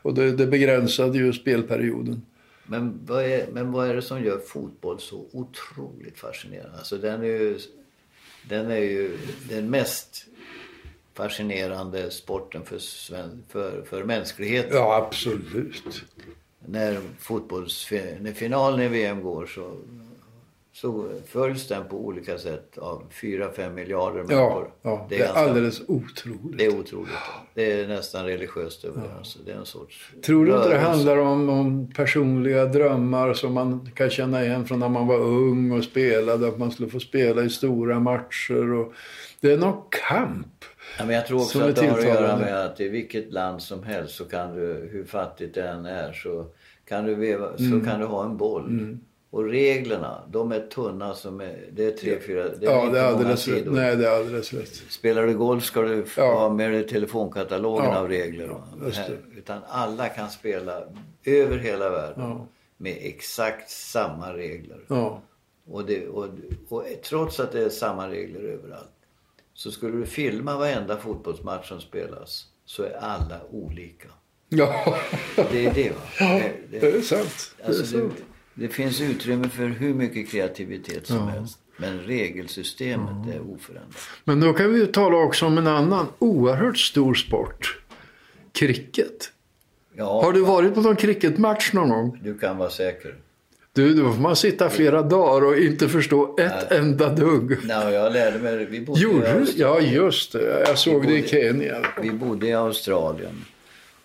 Och 0.02 0.14
det, 0.14 0.32
det 0.32 0.46
begränsade 0.46 1.18
ju 1.18 1.32
spelperioden. 1.32 2.22
Men 2.66 3.00
vad, 3.06 3.24
är, 3.24 3.46
men 3.52 3.72
vad 3.72 3.88
är 3.88 3.94
det 3.94 4.02
som 4.02 4.24
gör 4.24 4.38
fotboll 4.38 5.00
så 5.00 5.26
otroligt 5.32 6.18
fascinerande? 6.18 6.78
Alltså 6.78 6.96
den 6.96 7.20
är 7.20 7.26
ju, 7.26 7.58
den 8.48 8.70
är 8.70 8.76
ju 8.76 9.18
den 9.48 9.70
mest 9.70 10.26
fascinerande 11.14 12.10
sporten 12.10 12.62
för, 12.64 12.78
för, 13.48 13.82
för 13.82 14.04
mänskligheten. 14.04 14.76
Ja, 14.76 15.06
absolut. 15.06 16.02
När, 16.70 16.98
fotbolls, 17.18 17.88
när 18.20 18.32
finalen 18.32 18.80
i 18.80 18.88
VM 18.88 19.22
går 19.22 19.46
så, 19.46 19.76
så 20.72 21.08
följs 21.26 21.68
den 21.68 21.88
på 21.88 21.96
olika 22.06 22.38
sätt 22.38 22.78
av 22.78 23.02
4-5 23.12 23.72
miljarder 23.72 24.18
Ja, 24.18 24.24
människor. 24.26 24.72
ja 24.82 25.06
det 25.08 25.14
är 25.14 25.18
ganska- 25.18 25.38
alldeles 25.38 25.80
otroligt. 25.88 26.58
Det 26.58 26.64
är 26.66 26.78
otroligt. 26.78 27.10
Det 27.54 27.72
är 27.80 27.88
nästan 27.88 28.26
religiöst 28.26 28.84
över 28.84 29.02
det. 29.02 29.14
Alltså, 29.18 29.38
det 29.46 29.52
är 29.52 29.56
en 29.56 29.66
sorts 29.66 30.10
Tror 30.24 30.46
du 30.46 30.52
inte 30.56 30.68
det 30.68 30.78
handlar 30.78 31.16
om, 31.16 31.48
om 31.48 31.92
personliga 31.96 32.64
drömmar 32.64 33.34
som 33.34 33.52
man 33.52 33.90
kan 33.94 34.10
känna 34.10 34.44
igen 34.44 34.66
från 34.66 34.78
när 34.78 34.88
man 34.88 35.06
var 35.06 35.18
ung 35.20 35.72
och 35.72 35.84
spelade? 35.84 36.48
Att 36.48 36.58
man 36.58 36.70
skulle 36.70 36.88
få 36.88 37.00
spela 37.00 37.42
i 37.42 37.50
stora 37.50 38.00
matcher. 38.00 38.72
Och 38.72 38.92
det 39.40 39.52
är 39.52 39.56
någon 39.58 39.82
kamp. 40.08 40.46
Ja, 40.98 41.04
men 41.06 41.14
jag 41.14 41.26
tror 41.26 41.40
också 41.40 41.58
är 41.60 41.68
att 41.68 41.76
det 41.76 41.86
har 41.86 41.98
att 41.98 42.04
göra 42.04 42.36
med 42.36 42.64
att 42.64 42.80
i 42.80 42.88
vilket 42.88 43.32
land 43.32 43.62
som 43.62 43.82
helst 43.82 44.14
så 44.14 44.24
kan 44.24 44.54
du, 44.56 44.88
hur 44.92 45.04
fattigt 45.04 45.54
det 45.54 45.68
än 45.68 45.86
är, 45.86 46.12
så 46.12 46.46
kan 46.90 47.04
du, 47.04 47.14
veva, 47.14 47.48
Mm. 47.58 47.80
så 47.80 47.86
kan 47.90 48.00
du 48.00 48.06
ha 48.06 48.24
en 48.24 48.36
boll. 48.36 48.96
Och 49.30 49.44
reglerna, 49.44 50.22
de 50.30 50.52
är 50.52 50.60
tunna 50.60 51.14
som 51.14 51.40
är, 51.40 51.64
det 51.72 51.84
är 51.86 51.90
tre, 51.90 52.20
fyra, 52.20 52.42
det 52.48 52.66
är 52.66 52.70
Ja, 52.70 52.80
inte 52.84 52.94
det 52.94 53.00
är 53.00 53.04
alldeles 53.06 53.48
rätt. 53.48 53.64
Nej, 53.72 53.96
det 53.96 54.08
är 54.08 54.16
alldeles 54.18 54.52
rätt. 54.52 54.74
Spelar 54.88 55.26
du 55.26 55.34
golf 55.34 55.64
ska 55.64 55.82
du 55.82 56.04
Ja. 56.16 56.32
ha 56.40 56.48
med 56.54 56.72
dig 56.72 56.86
telefonkatalogen 56.88 57.90
Ja. 57.90 57.98
av 57.98 58.08
regler. 58.08 58.48
Här- 58.94 59.18
Utan 59.36 59.58
alla 59.68 60.08
kan 60.08 60.30
spela 60.30 60.82
över 61.24 61.58
hela 61.58 61.90
världen 61.90 62.24
Ja. 62.30 62.46
med 62.76 62.96
exakt 63.00 63.70
samma 63.70 64.32
regler. 64.34 64.80
Och, 65.70 65.84
det, 65.86 66.08
och, 66.08 66.26
och 66.68 66.84
trots 67.04 67.40
att 67.40 67.52
det 67.52 67.62
är 67.64 67.68
samma 67.68 68.08
regler 68.08 68.40
överallt. 68.40 68.90
Så 69.54 69.70
skulle 69.70 69.96
du 69.96 70.06
filma 70.06 70.56
varenda 70.58 70.96
fotbollsmatch 70.96 71.68
som 71.68 71.80
spelas 71.80 72.46
så 72.64 72.82
är 72.82 72.92
alla 73.00 73.40
olika. 73.50 74.08
Ja, 74.52 74.96
Det 75.50 75.66
är 75.66 75.74
det 75.74 75.90
va? 75.90 75.96
Det, 76.18 76.52
det 76.70 76.78
det, 76.80 76.96
är 76.96 77.00
sant. 77.00 77.54
Det 77.56 77.62
är 77.62 77.66
alltså 77.68 77.82
det, 77.82 77.88
sant. 77.88 78.14
det 78.54 78.68
finns 78.68 79.00
utrymme 79.00 79.48
för 79.48 79.66
hur 79.66 79.94
mycket 79.94 80.30
kreativitet 80.30 81.06
som 81.06 81.28
helst. 81.28 81.58
Men 81.76 81.98
regelsystemet 82.00 83.34
är 83.34 83.40
oförändrat. 83.40 83.96
Men 84.24 84.40
då 84.40 84.52
kan 84.52 84.72
vi 84.72 84.80
ju 84.80 84.86
tala 84.86 85.16
också 85.16 85.46
om 85.46 85.58
en 85.58 85.66
annan 85.66 86.06
oerhört 86.18 86.78
stor 86.78 87.14
sport. 87.14 87.80
Cricket. 88.52 89.32
Ja, 89.96 90.22
Har 90.22 90.32
du 90.32 90.40
varit 90.40 90.74
på 90.74 90.80
någon 90.80 90.96
cricketmatch 90.96 91.72
någon 91.72 91.88
gång? 91.88 92.20
du 92.22 92.38
kan 92.38 92.58
vara 92.58 92.70
säker. 92.70 93.14
Du, 93.72 93.94
då 93.94 94.12
får 94.12 94.20
man 94.20 94.36
sitta 94.36 94.70
flera 94.70 95.02
dagar 95.02 95.46
och 95.46 95.56
inte 95.58 95.88
förstå 95.88 96.36
ett 96.38 96.72
enda 96.72 97.08
dugg. 97.08 97.56
Nej, 97.64 97.94
jag 97.94 98.12
lärde 98.12 98.38
mig. 98.38 98.66
Vi 98.66 98.80
bodde 98.80 99.00
Gjorde 99.00 99.34
du? 99.34 99.46
Ja, 99.56 99.80
just 99.80 100.32
det. 100.32 100.64
Jag 100.66 100.78
såg 100.78 101.06
det 101.06 101.18
i 101.18 101.28
Kenya. 101.28 101.82
Vi 102.02 102.10
bodde 102.10 102.46
i 102.46 102.52
Australien. 102.52 103.44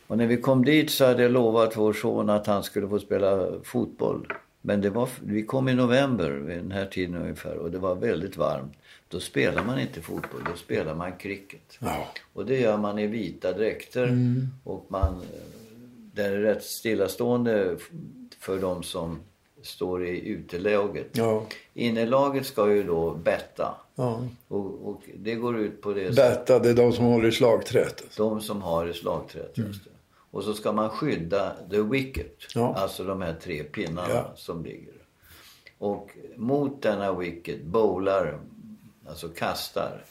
Och 0.08 0.18
när 0.18 0.28
vi 0.28 0.38
kom 0.38 0.66
dit 0.66 0.92
så 0.92 1.06
hade 1.06 1.24
jag 1.24 1.32
lovat 1.32 1.78
vår 1.78 1.94
son 1.94 2.30
att 2.30 2.48
han 2.48 2.64
skulle 2.64 2.88
få 2.88 3.00
spela 3.00 3.48
fotboll. 3.64 4.34
Men 4.62 4.82
det 4.82 4.90
var, 4.90 5.10
vi 5.24 5.44
kom 5.44 5.70
i 5.70 5.74
november 5.74 6.30
vid 6.32 6.58
den 6.58 6.72
här 6.72 6.86
tiden 6.86 7.16
ungefär 7.16 7.58
och 7.58 7.72
det 7.72 7.78
var 7.78 7.96
väldigt 7.96 8.38
varmt. 8.38 8.74
Då 9.08 9.20
spelar 9.20 9.64
man 9.64 9.80
inte 9.80 10.02
fotboll, 10.02 10.42
då 10.52 10.58
spelar 10.58 10.96
man 10.96 11.12
cricket. 11.18 11.78
Ja. 11.80 12.08
Och 12.34 12.46
det 12.46 12.60
gör 12.60 12.78
man 12.78 13.00
i 13.00 13.08
vita 13.08 13.52
dräkter 13.52 14.18
och 14.64 14.86
man, 14.88 15.22
det 16.14 16.24
är 16.24 16.32
rätt 16.38 16.64
stillastående 16.64 17.78
för 18.40 18.60
de 18.60 18.84
som 18.84 19.20
står 19.62 20.06
i 20.06 20.28
utelaget. 20.30 21.08
Ja. 21.12 21.46
Innelaget 21.74 22.46
ska 22.46 22.74
ju 22.74 22.84
då 22.84 23.12
betta. 23.14 23.76
ja. 23.96 24.22
Och, 24.48 24.90
och 24.90 25.02
det 25.16 25.36
går 25.36 25.60
ut 25.60 25.82
på 25.82 25.94
det 25.94 26.16
Betta, 26.16 26.60
det 26.60 26.70
är 26.70 26.74
de 26.74 26.94
som 26.94 27.06
håller 27.06 27.28
i 27.28 27.32
slagträet. 27.32 28.04
de 28.18 28.42
som 28.42 28.62
har 28.62 28.88
i 28.88 28.94
slagträet, 28.94 29.58
just 29.58 29.84
det. 29.84 29.90
Och 30.36 30.44
så 30.44 30.54
ska 30.54 30.72
man 30.72 30.90
skydda 30.90 31.56
the 31.70 31.82
wicket. 31.82 32.38
Ja. 32.56 32.74
Alltså 32.76 33.04
de 33.04 33.22
här 33.22 33.34
tre 33.34 33.64
pinnarna 33.64 34.10
Ja. 34.14 34.32
som 34.36 34.64
ligger. 34.64 34.94
Och 35.78 36.10
mot 36.36 36.82
denna 36.82 37.14
wicket 37.14 37.64
bowlar, 37.64 38.40
alltså 39.10 39.30
kastar 39.30 40.04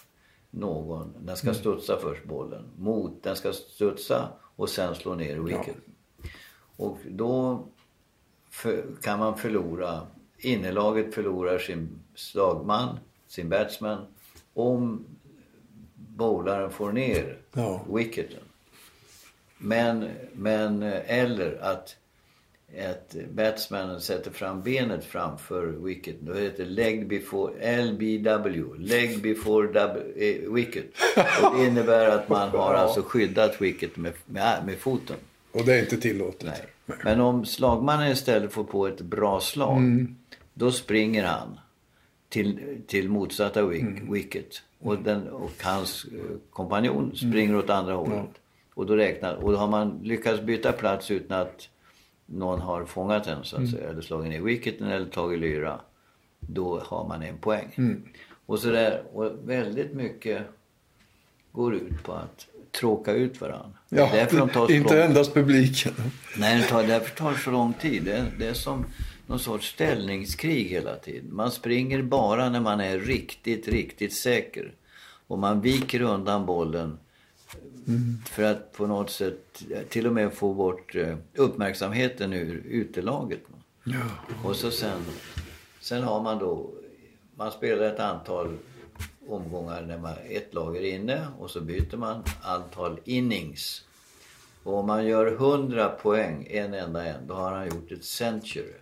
någon. 0.51 1.13
Den 1.21 1.37
ska 1.37 1.55
studsa 1.55 1.99
först 2.01 2.25
bollen. 2.25 2.65
Mot, 2.79 3.23
den 3.23 3.37
ska 3.37 3.53
studsa 3.53 4.29
och 4.57 4.69
sen 4.69 4.95
slå 4.95 5.15
ner 5.15 5.37
wicket. 5.37 5.77
Och 6.77 6.99
då 7.09 7.65
för, 8.51 8.85
kan 9.03 9.19
man 9.19 9.39
förlora, 9.39 10.07
innelaget 10.39 11.15
förlorar 11.15 11.59
sin 11.59 11.89
slagman, 12.15 12.99
sin 13.29 13.49
batsman, 13.49 14.07
om 14.55 15.05
bowlaren 15.95 16.71
får 16.71 16.93
ner 16.93 17.39
Ja. 17.53 17.81
wicketen. 17.89 18.41
Men, 19.65 20.11
men, 20.33 20.83
eller 21.07 21.59
att, 21.63 21.97
att 22.79 23.17
batsmannen 23.31 24.01
sätter 24.01 24.31
fram 24.31 24.63
benet 24.63 25.05
framför 25.05 25.67
wicketen. 25.67 26.25
Då 26.25 26.35
heter 26.35 26.65
leg 26.65 27.09
before, 27.09 27.83
LBW, 27.83 28.65
leg 28.79 29.23
before 29.23 29.67
w, 29.67 30.01
eh, 30.17 30.53
wicket. 30.53 30.85
Och 31.43 31.59
det 31.59 31.67
innebär 31.67 32.09
att 32.09 32.29
man 32.29 32.49
har 32.49 32.75
alltså 32.75 33.03
skyddat 33.03 33.61
wicket 33.61 33.97
med, 33.97 34.13
med, 34.27 34.67
med 34.67 34.79
foten. 34.79 35.17
Och 35.53 35.65
det 35.65 35.75
är 35.75 35.81
inte 35.81 35.97
tillåtet. 35.97 36.51
Nej. 36.87 36.97
Men 37.05 37.21
om 37.21 37.47
slagmannen 37.47 38.13
istället 38.13 38.53
får 38.53 38.65
på 38.65 38.87
ett 38.87 39.01
bra 39.01 39.41
slag, 39.41 40.07
då 40.55 40.73
springer 40.73 41.25
han 41.25 41.61
till, 42.29 42.83
till 42.87 43.09
motsatta 43.09 43.67
wick, 43.67 43.85
wicket. 44.11 44.63
Och, 44.81 44.99
den, 44.99 45.29
och 45.29 45.53
hans 45.63 46.05
eh, 46.05 46.37
kompanjon 46.51 47.17
springer 47.17 47.57
åt 47.57 47.71
andra 47.71 47.95
hållet. 47.95 48.41
Och 48.75 48.87
då 48.87 48.97
räknar, 48.97 49.35
och 49.35 49.53
då 49.53 49.59
har 49.59 49.69
man 49.69 50.01
lyckats 50.03 50.41
byta 50.43 50.73
plats 50.73 51.11
utan 51.11 51.41
att 51.41 51.69
någon 52.27 52.61
har 52.61 52.85
fångat 52.85 53.25
den 53.25 53.45
så 53.45 53.57
att 53.57 53.71
säga, 53.71 53.89
eller 53.91 54.03
slagit 54.03 54.31
ner 54.31 54.41
wicketen 54.41 54.87
eller 54.89 55.07
tagit 55.07 55.39
lyra. 55.41 55.81
Då 56.41 56.81
har 56.87 57.09
man 57.09 57.23
en 57.23 57.39
poäng. 57.39 58.03
Och 58.47 58.59
så 58.59 58.71
där, 58.71 59.03
och 59.13 59.33
väldigt 59.49 59.93
mycket 59.93 60.43
går 61.53 61.75
ut 61.75 62.03
på 62.03 62.13
att 62.13 62.47
tråka 62.81 63.13
ut 63.13 63.41
varandra. 63.41 63.79
Ja, 63.89 64.09
Därför 64.13 64.39
de 64.39 64.49
tar 64.49 64.67
så 64.67 64.73
inte 64.73 64.95
lång- 64.97 65.05
endast 65.07 65.35
publiken. 65.35 65.93
Nej, 66.39 66.59
det 66.59 66.65
tar, 66.69 66.83
därför 66.83 67.17
tar 67.17 67.31
det 67.33 67.39
så 67.39 67.51
lång 67.51 67.73
tid. 67.73 68.03
Det, 68.05 68.13
är- 68.13 68.33
det 68.39 68.47
är 68.47 68.55
som 68.55 68.85
någon 69.27 69.39
sorts 69.39 69.69
ställningskrig 69.73 70.65
hela 70.65 70.97
tiden. 70.97 71.35
Man 71.35 71.51
springer 71.51 72.03
bara 72.03 72.49
när 72.51 72.61
man 72.61 72.81
är 72.81 72.99
riktigt, 72.99 73.69
riktigt 73.69 74.15
säker. 74.15 74.73
Och 75.27 75.39
man 75.39 75.61
viker 75.61 76.01
undan 76.03 76.47
bollen 76.47 76.99
för 78.27 78.43
att 78.43 78.73
på 78.73 78.87
något 78.87 79.11
sätt 79.11 79.63
till 79.89 80.07
och 80.07 80.13
med 80.13 80.33
få 80.33 80.55
bort 80.55 80.95
eh, 80.95 81.17
uppmärksamheten 81.35 82.33
ur 82.33 82.63
utelaget. 82.67 83.41
Ja. 83.85 84.05
Och 84.45 84.57
så 84.57 84.71
sen, 84.71 85.03
sen 85.81 86.03
har 86.03 86.23
man 86.23 86.39
då, 86.39 86.71
man 87.37 87.53
spelar 87.53 87.85
ett 87.85 88.01
antal 88.01 88.57
omgångar 89.29 89.83
när 89.83 89.99
man, 89.99 90.15
ett 90.29 90.55
lag 90.55 90.77
är 90.77 90.83
inne 90.83 91.29
och 91.39 91.51
så 91.51 91.61
byter 91.61 91.97
man 91.97 92.23
antal 92.43 93.01
innings. 93.05 93.85
Och 94.63 94.79
om 94.79 94.87
man 94.87 95.07
gör 95.07 95.27
100 95.27 95.89
poäng, 95.89 96.47
en 96.51 96.75
enda 96.75 97.07
en, 97.07 97.27
då 97.27 97.35
har 97.35 97.53
han 97.53 97.69
gjort 97.69 97.93
ett 97.93 98.05
century. 98.05 98.75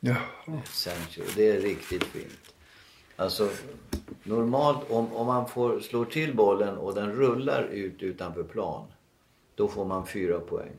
Ja. 0.00 0.16
century. 0.64 1.26
Det 1.36 1.50
är 1.50 1.60
riktigt 1.60 2.04
fint. 2.04 2.54
Alltså 3.20 3.48
normalt 4.24 4.90
om, 4.90 5.12
om 5.12 5.26
man 5.26 5.48
får 5.48 5.80
slå 5.80 6.04
till 6.04 6.36
bollen 6.36 6.76
och 6.76 6.94
den 6.94 7.12
rullar 7.12 7.62
ut 7.72 8.02
utanför 8.02 8.42
plan. 8.42 8.86
Då 9.54 9.68
får 9.68 9.84
man 9.84 10.06
fyra 10.06 10.40
poäng. 10.40 10.70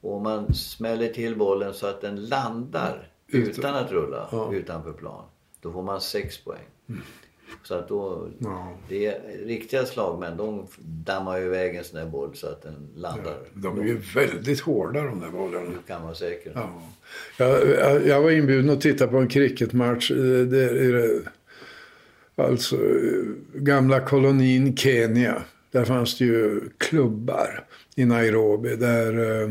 Och 0.00 0.14
om 0.16 0.22
man 0.22 0.54
smäller 0.54 1.08
till 1.08 1.36
bollen 1.36 1.74
så 1.74 1.86
att 1.86 2.00
den 2.00 2.26
landar 2.26 3.08
Ut- 3.26 3.58
utan 3.58 3.74
att 3.74 3.92
rulla 3.92 4.28
Ja. 4.32 4.52
utanför 4.52 4.92
plan. 4.92 5.24
Då 5.60 5.72
får 5.72 5.82
man 5.82 6.00
sex 6.00 6.44
poäng. 6.44 6.64
Så 7.62 7.74
att 7.74 7.88
då, 7.88 8.28
Ja. 8.38 8.68
det 8.88 9.06
är, 9.06 9.20
riktiga 9.46 9.86
slagmän 9.86 10.36
de 10.36 10.66
dammar 10.80 11.38
ju 11.38 11.44
iväg 11.46 11.76
en 11.76 11.84
sån 11.84 11.98
där 12.00 12.06
boll 12.06 12.30
så 12.34 12.46
att 12.46 12.62
den 12.62 12.88
landar. 12.96 13.38
De 13.54 13.80
är 13.80 13.84
ju 13.84 13.98
väldigt 14.14 14.60
hårda 14.60 15.02
de 15.02 15.20
där 15.20 15.30
bollarna. 15.30 15.66
Då 15.66 15.82
kan 15.86 16.02
man 16.02 16.14
säker. 16.14 16.52
Ja. 16.54 16.70
Jag, 17.38 18.06
jag, 18.06 18.22
var 18.22 18.30
inbjuden 18.30 18.70
att 18.70 18.80
titta 18.80 19.06
på 19.06 19.16
en 19.18 19.28
cricketmatch. 19.28 20.10
eh, 20.10 20.16
är 20.16 20.92
det, 20.92 21.22
alltså 22.38 22.76
eh, 22.76 23.22
gamla 23.54 24.00
kolonin 24.00 24.76
Kenya. 24.76 25.42
Där 25.70 25.84
fanns 25.84 26.18
det 26.18 26.24
ju 26.24 26.60
klubbar 26.78 27.64
i 27.96 28.04
Nairobi 28.04 28.76
där 28.76 29.42
eh, 29.42 29.48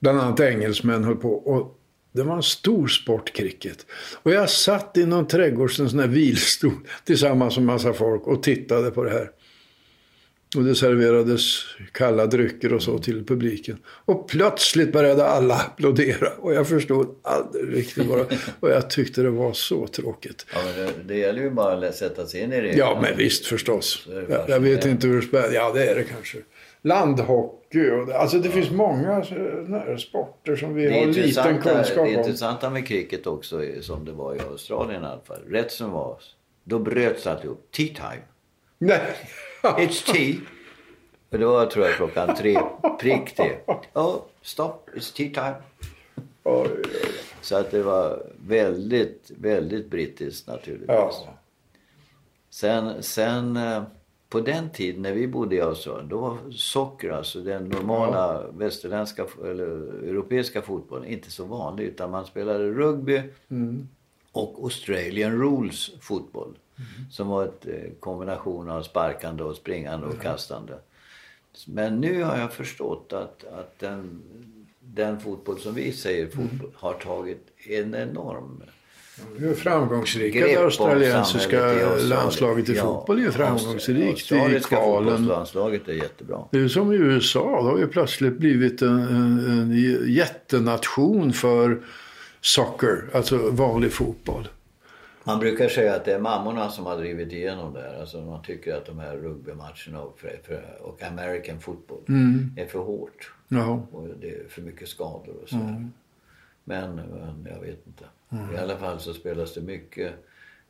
bland 0.00 0.20
annat 0.20 0.40
engelsmän 0.40 1.04
höll 1.04 1.16
på. 1.16 1.32
Och 1.32 1.78
det 2.12 2.22
var 2.22 2.36
en 2.36 2.42
stor 2.42 2.86
sport, 2.86 3.32
cricket. 3.32 3.86
Och 4.22 4.32
jag 4.32 4.50
satt 4.50 4.96
i 4.96 5.06
någon 5.06 5.26
trädgårds, 5.26 5.80
en 5.80 5.90
sån 5.90 5.98
här 5.98 6.08
vilstol 6.08 6.72
tillsammans 7.04 7.56
med 7.56 7.66
massa 7.66 7.92
folk 7.92 8.26
och 8.26 8.42
tittade 8.42 8.90
på 8.90 9.04
det 9.04 9.10
här. 9.10 9.30
Och 10.56 10.64
det 10.64 10.74
serverades 10.74 11.64
kalla 11.92 12.26
drycker 12.26 12.72
och 12.72 12.82
så 12.82 12.98
till 12.98 13.26
publiken. 13.26 13.78
Och 13.86 14.28
plötsligt 14.28 14.92
började 14.92 15.26
alla 15.26 15.54
applådera. 15.54 16.28
Och 16.38 16.54
jag 16.54 16.68
förstod 16.68 17.14
aldrig 17.22 17.76
riktigt 17.76 18.06
vad 18.06 18.18
det 18.18 18.38
Och 18.60 18.70
jag 18.70 18.90
tyckte 18.90 19.22
det 19.22 19.30
var 19.30 19.52
så 19.52 19.86
tråkigt. 19.86 20.46
Ja, 20.54 20.58
men 20.64 20.86
det, 20.86 20.92
det 21.14 21.18
gäller 21.18 21.42
ju 21.42 21.50
bara 21.50 21.88
att 21.88 21.94
sätta 21.94 22.26
sig 22.26 22.40
in 22.40 22.52
i 22.52 22.60
det. 22.60 22.72
Ja, 22.72 22.98
men 23.02 23.16
visst 23.16 23.46
förstås. 23.46 24.06
Det 24.06 24.26
Jag, 24.28 24.48
jag 24.48 24.60
vet 24.60 24.86
inte 24.86 25.06
hur 25.06 25.16
det 25.20 25.26
spelar. 25.26 25.52
Ja, 25.52 25.72
det 25.74 25.86
är 25.90 25.94
det 25.94 26.04
kanske. 26.04 26.38
Landhockey 26.82 27.90
och 27.90 28.06
det. 28.06 28.18
Alltså 28.18 28.38
det 28.38 28.50
finns 28.50 28.70
många 28.70 29.24
såna 29.24 29.78
här 29.78 29.96
sporter 29.96 30.56
som 30.56 30.74
vi 30.74 30.84
Det, 30.84 30.98
har 31.00 31.06
liten 31.06 31.62
kunskap 31.62 31.94
det 31.94 32.00
om. 32.00 32.06
intressanta 32.06 32.70
med 32.70 32.86
cricket 32.86 33.26
också 33.26 33.60
som 33.80 34.04
det 34.04 34.12
var 34.12 34.34
i 34.34 34.40
Australien 34.50 35.02
i 35.02 35.06
alla 35.06 35.20
fall. 35.20 35.40
Rätt 35.50 35.72
som 35.72 35.90
var, 35.90 36.18
då 36.64 36.78
bröts 36.78 37.26
alltihop. 37.26 37.68
Tea 37.72 37.86
time. 37.86 38.22
Nej. 38.82 39.16
It's 39.62 40.12
tea. 40.12 40.40
Och 41.30 41.38
det 41.38 41.46
var 41.46 41.66
tror 41.66 41.86
jag 41.86 41.96
klockan 41.96 42.36
tre, 42.36 42.58
prick 43.00 43.36
det. 43.36 43.58
Oh, 43.94 44.22
stop, 44.42 44.72
it's 44.94 45.16
tea 45.16 45.30
time. 45.34 45.56
Oj, 46.42 46.68
oj, 46.70 46.82
oj. 46.84 47.10
Så 47.40 47.56
att 47.56 47.70
det 47.70 47.82
var 47.82 48.26
väldigt, 48.46 49.30
väldigt 49.38 49.90
brittiskt 49.90 50.46
naturligtvis. 50.46 50.88
Ja. 50.88 51.12
Sen, 52.50 53.02
sen 53.02 53.56
eh, 53.56 53.82
på 54.28 54.40
den 54.40 54.70
tiden 54.70 55.02
när 55.02 55.12
vi 55.12 55.28
bodde 55.28 55.54
i 55.56 55.60
Australien, 55.60 56.08
då 56.08 56.18
var 56.18 56.38
socker, 56.50 57.10
alltså 57.10 57.40
den 57.40 57.64
normala 57.64 58.46
västerländska 58.50 59.26
eller 59.44 59.66
europeiska 60.08 60.62
fotbollen, 60.62 61.08
inte 61.08 61.30
så 61.30 61.44
vanlig. 61.44 61.84
Utan 61.84 62.10
man 62.10 62.26
spelade 62.26 62.70
rugby 62.70 63.22
och 64.32 64.58
Australian 64.62 65.40
rules 65.40 65.90
fotboll. 66.00 66.54
Som 67.10 67.28
var 67.28 67.44
ett 67.44 67.66
eh, 67.66 67.92
kombination 68.00 68.70
av 68.70 68.82
sparkande 68.82 69.42
och 69.42 69.56
springande 69.56 70.06
och 70.06 70.20
kastande. 70.20 70.72
Men 71.66 72.00
nu 72.00 72.22
har 72.22 72.38
jag 72.38 72.52
förstått 72.52 73.12
att, 73.12 73.44
att 73.44 73.78
den, 73.78 74.22
den 74.80 75.20
fotboll 75.20 75.58
som 75.58 75.74
vi 75.74 75.92
säger 75.92 76.26
fotboll 76.26 76.70
har 76.74 76.92
tagit 76.94 77.46
en 77.68 77.94
enorm 77.94 78.62
är 79.38 79.54
framgångsrika. 79.54 80.46
Det 80.46 80.56
australiensiska 80.56 81.72
i 81.98 82.02
landslaget 82.02 82.68
i 82.68 82.76
Ja, 82.76 82.82
fotboll 82.82 83.26
är 83.26 83.30
framgångsrikt 83.30 84.32
i 84.32 84.60
kvalen. 84.60 84.60
fotbollslandslaget 85.10 85.88
är 85.88 85.92
jättebra. 85.92 86.38
Det 86.50 86.58
är 86.58 86.68
som 86.68 86.92
i 86.92 86.96
USA. 86.96 87.62
Det 87.62 87.70
har 87.70 87.78
ju 87.78 87.86
plötsligt 87.86 88.38
blivit 88.38 88.82
en, 88.82 88.98
en, 88.98 89.38
en 89.48 90.12
jättenation 90.12 91.32
för 91.32 91.82
soccer, 92.40 93.04
alltså 93.14 93.50
vanlig 93.50 93.92
fotboll. 93.92 94.48
Man 95.24 95.38
brukar 95.38 95.68
säga 95.68 95.94
att 95.94 96.04
det 96.04 96.14
är 96.14 96.18
mammorna 96.20 96.70
som 96.70 96.86
har 96.86 96.96
drivit 96.96 97.32
igenom 97.32 97.74
det 97.74 97.80
här. 97.80 98.00
Alltså 98.00 98.20
man 98.20 98.42
tycker 98.42 98.76
att 98.76 98.86
de 98.86 98.98
här 98.98 99.16
rugbymatcherna 99.16 100.00
och, 100.02 100.20
för, 100.20 100.40
för, 100.42 100.78
och 100.82 101.02
American 101.02 101.60
football 101.60 102.00
är 102.56 102.66
för 102.66 102.78
hårt. 102.78 103.32
Ja. 103.48 103.86
Och 103.92 104.08
det 104.20 104.28
är 104.28 104.48
för 104.48 104.62
mycket 104.62 104.88
skador 104.88 105.34
och 105.42 105.48
så. 105.48 105.56
här. 105.56 105.90
Men, 106.64 106.94
men 106.96 107.46
jag 107.50 107.60
vet 107.60 107.86
inte. 107.86 108.04
I 108.54 108.58
alla 108.58 108.76
fall 108.76 109.00
så 109.00 109.14
spelas 109.14 109.54
det 109.54 109.60
mycket 109.60 110.12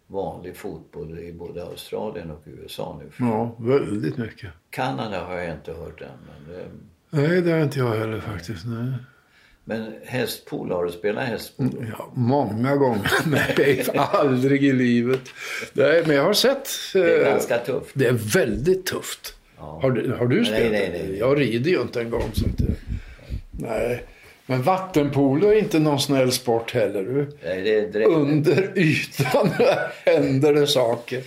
vanlig 0.07 0.57
fotboll 0.57 1.19
i 1.19 1.33
både 1.33 1.65
Australien 1.65 2.31
och 2.31 2.43
USA 2.45 3.01
nu. 3.03 3.11
Ja, 3.27 3.57
väldigt 3.59 4.17
mycket. 4.17 4.51
Kanada 4.71 5.25
har 5.25 5.39
jag 5.39 5.55
inte 5.55 5.73
hört 5.73 6.01
än. 6.01 6.09
Men, 6.27 6.55
det... 6.55 6.65
Nej, 7.11 7.43
det 7.43 7.53
har 7.53 7.61
inte 7.61 7.79
jag 7.79 7.95
heller 7.95 8.21
faktiskt. 8.21 8.67
Nej. 8.67 8.93
Men 9.65 9.95
hästpolo, 10.05 10.75
har 10.75 10.85
du 10.85 10.93
spelat 10.93 11.25
hästpolo? 11.25 11.85
Ja, 11.99 12.11
många 12.15 12.77
gånger. 12.77 13.11
Nej, 13.27 13.85
aldrig 13.97 14.65
i 14.65 14.73
livet. 14.73 15.21
Nej, 15.73 16.03
men 16.07 16.17
jag 16.17 16.25
har 16.25 16.33
sett. 16.33 16.69
Det 16.93 17.15
är 17.15 17.25
eh, 17.27 17.31
ganska 17.33 17.59
tufft. 17.59 17.91
Det 17.95 18.07
är 18.07 18.13
väldigt 18.13 18.87
tufft. 18.87 19.35
Ja. 19.59 19.79
Har 19.83 19.91
du, 19.91 20.13
har 20.13 20.27
du 20.27 20.45
spelat? 20.45 20.61
nej, 20.61 20.91
nej, 20.93 21.05
nej. 21.09 21.19
Jag 21.19 21.41
rider 21.41 21.71
ju 21.71 21.81
inte 21.81 22.01
en 22.01 22.11
gång. 22.11 22.31
Så 22.33 22.45
det... 22.59 22.75
Nej. 23.51 24.05
Men 24.47 24.63
vattenpolo 24.63 25.49
är 25.49 25.59
inte 25.59 25.79
någon 25.79 26.01
snäll 26.01 26.33
sport 26.33 26.73
heller. 26.75 27.03
Du. 27.03 27.37
Nej, 27.45 27.91
det. 27.93 28.05
Under 28.05 28.79
ytan 28.79 29.51
händer 30.05 30.55
det 30.55 30.67
saker. 30.67 31.23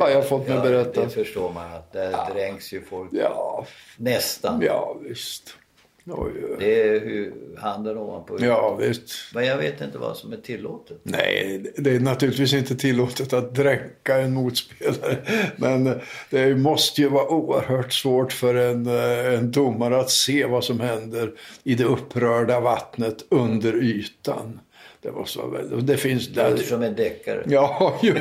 Har 0.00 0.08
jag 0.08 0.28
fått 0.28 0.48
mig 0.48 0.56
ja, 0.56 0.62
berättat. 0.62 0.94
Det 0.94 1.24
förstår 1.24 1.52
man 1.52 1.72
att 1.72 1.92
där 1.92 2.34
dränks 2.34 2.72
ju 2.72 2.82
folk 2.82 3.10
Ja, 3.12 3.66
nästan. 3.96 4.62
ja 4.62 4.96
visst. 5.08 5.56
Oj. 6.06 6.32
Det 6.58 6.82
är 6.82 7.00
hur 7.00 7.32
handen 7.58 7.98
ovanpå 7.98 8.32
huvudet. 8.32 8.48
Ja, 8.48 8.76
visst. 8.80 9.12
Men 9.34 9.46
jag 9.46 9.58
vet 9.58 9.80
inte 9.80 9.98
vad 9.98 10.16
som 10.16 10.32
är 10.32 10.36
tillåtet. 10.36 11.00
Nej, 11.02 11.72
det 11.76 11.90
är 11.90 12.00
naturligtvis 12.00 12.52
inte 12.52 12.76
tillåtet 12.76 13.32
att 13.32 13.54
dränka 13.54 14.18
en 14.18 14.34
motspelare. 14.34 15.16
Men 15.56 16.00
det 16.30 16.56
måste 16.56 17.00
ju 17.00 17.08
vara 17.08 17.28
oerhört 17.28 17.92
svårt 17.92 18.32
för 18.32 18.54
en, 18.54 18.86
eh, 18.86 19.34
en 19.34 19.50
domare 19.50 20.00
att 20.00 20.10
se 20.10 20.46
vad 20.46 20.64
som 20.64 20.80
händer 20.80 21.32
i 21.64 21.74
det 21.74 21.84
upprörda 21.84 22.60
vattnet 22.60 23.26
under 23.30 23.82
ytan. 23.82 24.60
Det 25.02 25.12
måste 25.12 25.38
vara 25.38 25.48
väldigt... 25.50 25.86
Det 25.86 25.96
finns... 25.96 26.28
Det 26.28 26.50
låter 26.50 26.64
som 26.64 26.82
en 26.82 26.94
deckare. 26.96 27.42
Ja, 27.46 27.98
ju. 28.02 28.14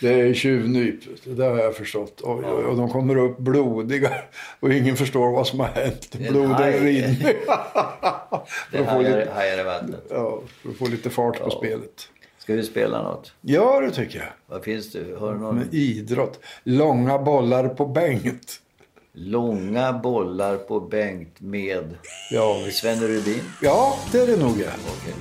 det 0.00 0.20
är 0.20 0.34
tjuvnyp. 0.34 1.00
Det 1.24 1.44
har 1.44 1.58
jag 1.58 1.76
förstått. 1.76 2.20
Oj, 2.22 2.44
oj, 2.44 2.64
och 2.64 2.76
de 2.76 2.90
kommer 2.90 3.16
upp 3.16 3.38
blodiga 3.38 4.10
och 4.60 4.72
ingen 4.72 4.96
förstår 4.96 5.30
vad 5.32 5.46
som 5.46 5.60
har 5.60 5.66
hänt. 5.66 6.14
En 6.20 6.32
Blodet 6.32 6.56
haj. 6.56 6.80
rinner. 6.80 7.36
Det 8.72 8.84
hajar, 8.84 9.18
lite, 9.18 9.30
hajar 9.34 9.60
i 9.60 9.62
vattnet. 9.62 10.04
ja, 10.10 10.40
för 10.62 10.70
att 10.70 10.76
få 10.76 10.86
lite 10.86 11.10
fart 11.10 11.40
på 11.40 11.50
spelet. 11.50 12.08
Ska 12.38 12.54
vi 12.54 12.62
spela 12.62 13.02
något? 13.02 13.32
Ja, 13.40 13.80
det 13.80 13.90
tycker 13.90 14.18
jag. 14.18 14.28
Vad 14.46 14.64
finns 14.64 14.92
det? 14.92 15.18
Har 15.18 15.32
du 15.34 15.38
någon? 15.40 15.56
Med 15.56 15.74
idrott. 15.74 16.40
Långa 16.64 17.18
bollar 17.18 17.68
på 17.68 17.86
Bengt. 17.86 18.60
Långa 19.20 19.92
bollar 19.92 20.56
på 20.56 20.80
Bengt 20.80 21.34
med 21.40 21.96
Ja, 22.30 22.58
vi- 22.66 22.72
Sven 22.72 23.00
Rubin? 23.00 23.40
ja, 23.62 23.96
det 24.12 24.18
är 24.20 24.26
det 24.26 24.36
nog. 24.36 24.60
Ja. 24.60 24.66
Okej. 25.00 25.14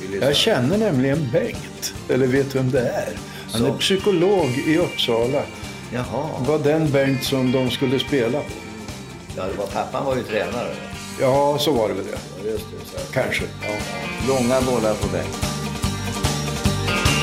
Vi 0.00 0.08
lyssnar. 0.08 0.26
Jag 0.28 0.36
känner 0.36 0.78
nämligen 0.78 1.28
Bengt. 1.32 1.94
Eller 2.08 2.26
vet 2.26 2.54
vem 2.54 2.70
det 2.70 2.80
är. 2.80 3.08
Han 3.52 3.64
är 3.64 3.68
Så. 3.70 3.74
psykolog 3.78 4.48
i 4.66 4.78
Uppsala. 4.78 5.42
Jaha. 5.92 6.28
Det 6.44 6.48
var 6.50 6.58
den 6.58 6.90
Bengt 6.90 7.24
som 7.24 7.52
de 7.52 7.70
skulle 7.70 7.98
spela 7.98 8.38
på. 8.38 8.46
Ja, 9.36 9.44
det 9.44 9.58
var, 9.58 9.66
pappan 9.66 10.04
var 10.06 10.16
ju 10.16 10.22
tränare. 10.22 10.74
Ja, 11.20 11.56
så 11.58 11.72
var 11.72 11.88
det 11.88 11.94
väl 11.94 12.04
det. 12.04 12.18
Ja, 12.44 12.50
Just 12.50 12.64
det. 12.70 12.98
Så. 12.98 13.12
Kanske. 13.12 13.44
Ja. 13.62 13.74
Långa 14.28 14.60
bollar 14.60 14.94
på 14.94 15.08
Bengt. 15.08 15.38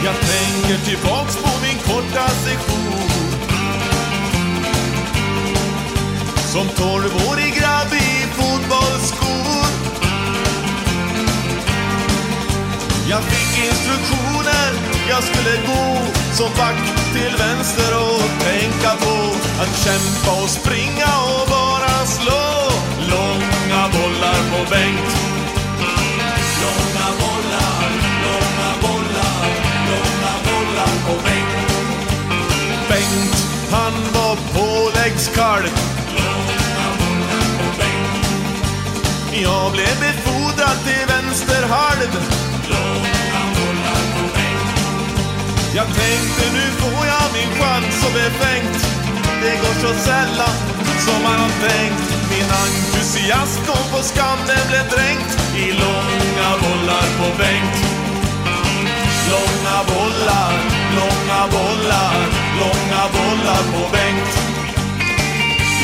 Jag 0.05 0.15
tänker 0.15 0.85
tillbaks 0.85 1.35
på 1.35 1.49
min 1.65 1.77
korta 1.77 2.27
session 2.29 3.04
Som 6.55 6.67
tolvårig 6.67 7.53
grabb 7.55 7.93
i 7.93 8.27
fotbollsskor 8.37 9.65
Jag 13.09 13.23
fick 13.23 13.65
instruktioner, 13.65 14.69
jag 15.09 15.23
skulle 15.23 15.55
gå 15.67 15.97
som 16.33 16.49
back 16.57 16.79
till 17.13 17.35
vänster 17.37 17.91
och 17.99 18.43
tänka 18.47 18.91
på 19.05 19.15
att 19.61 19.73
kämpa 19.85 20.43
och 20.43 20.49
springa 20.49 21.11
och 21.33 21.49
bara 21.49 22.05
slå 22.05 22.71
långa 23.11 23.83
bollar 23.95 24.39
på 24.51 24.69
Bengt 24.69 25.11
Långa 26.61 27.07
bollar, 27.21 27.89
långa 28.25 28.71
bollar, 28.81 29.47
långa 29.89 30.33
bollar 30.47 30.93
på 31.07 31.13
Bengt. 31.25 31.71
Bengt, 32.89 33.47
han 33.71 33.93
var 34.13 34.35
påläggskalv. 34.53 36.04
Jag 39.41 39.71
blev 39.71 39.99
befordrad 39.99 40.77
till 40.85 41.05
vänsterhalv. 41.07 42.11
Långa 42.69 43.41
bollar 43.55 44.03
på 44.15 44.23
Bengt. 44.35 44.79
Jag 45.75 45.85
tänkte 45.85 46.43
nu 46.53 46.65
får 46.81 47.05
jag 47.13 47.25
min 47.37 47.51
chans 47.59 48.01
så 48.01 48.09
befängt. 48.13 48.77
Det 49.41 49.55
går 49.61 49.75
så 49.83 49.93
sällan 50.07 50.55
som 51.05 51.23
man 51.23 51.39
har 51.39 51.55
tänkt. 51.69 52.03
Min 52.31 52.49
entusiasm 52.63 53.61
kom 53.65 53.85
på 53.93 54.03
skam, 54.03 54.39
den 54.47 54.67
blev 54.69 54.85
dränkt 54.95 55.31
i 55.63 55.71
långa 55.71 56.49
bollar 56.63 57.07
på 57.19 57.27
Bengt. 57.41 57.77
Långa 59.31 59.77
bollar, 59.91 60.53
långa 60.99 61.41
bollar, 61.55 62.15
långa 62.61 63.03
bollar 63.15 63.63
på 63.73 63.83
Bengt. 63.95 64.33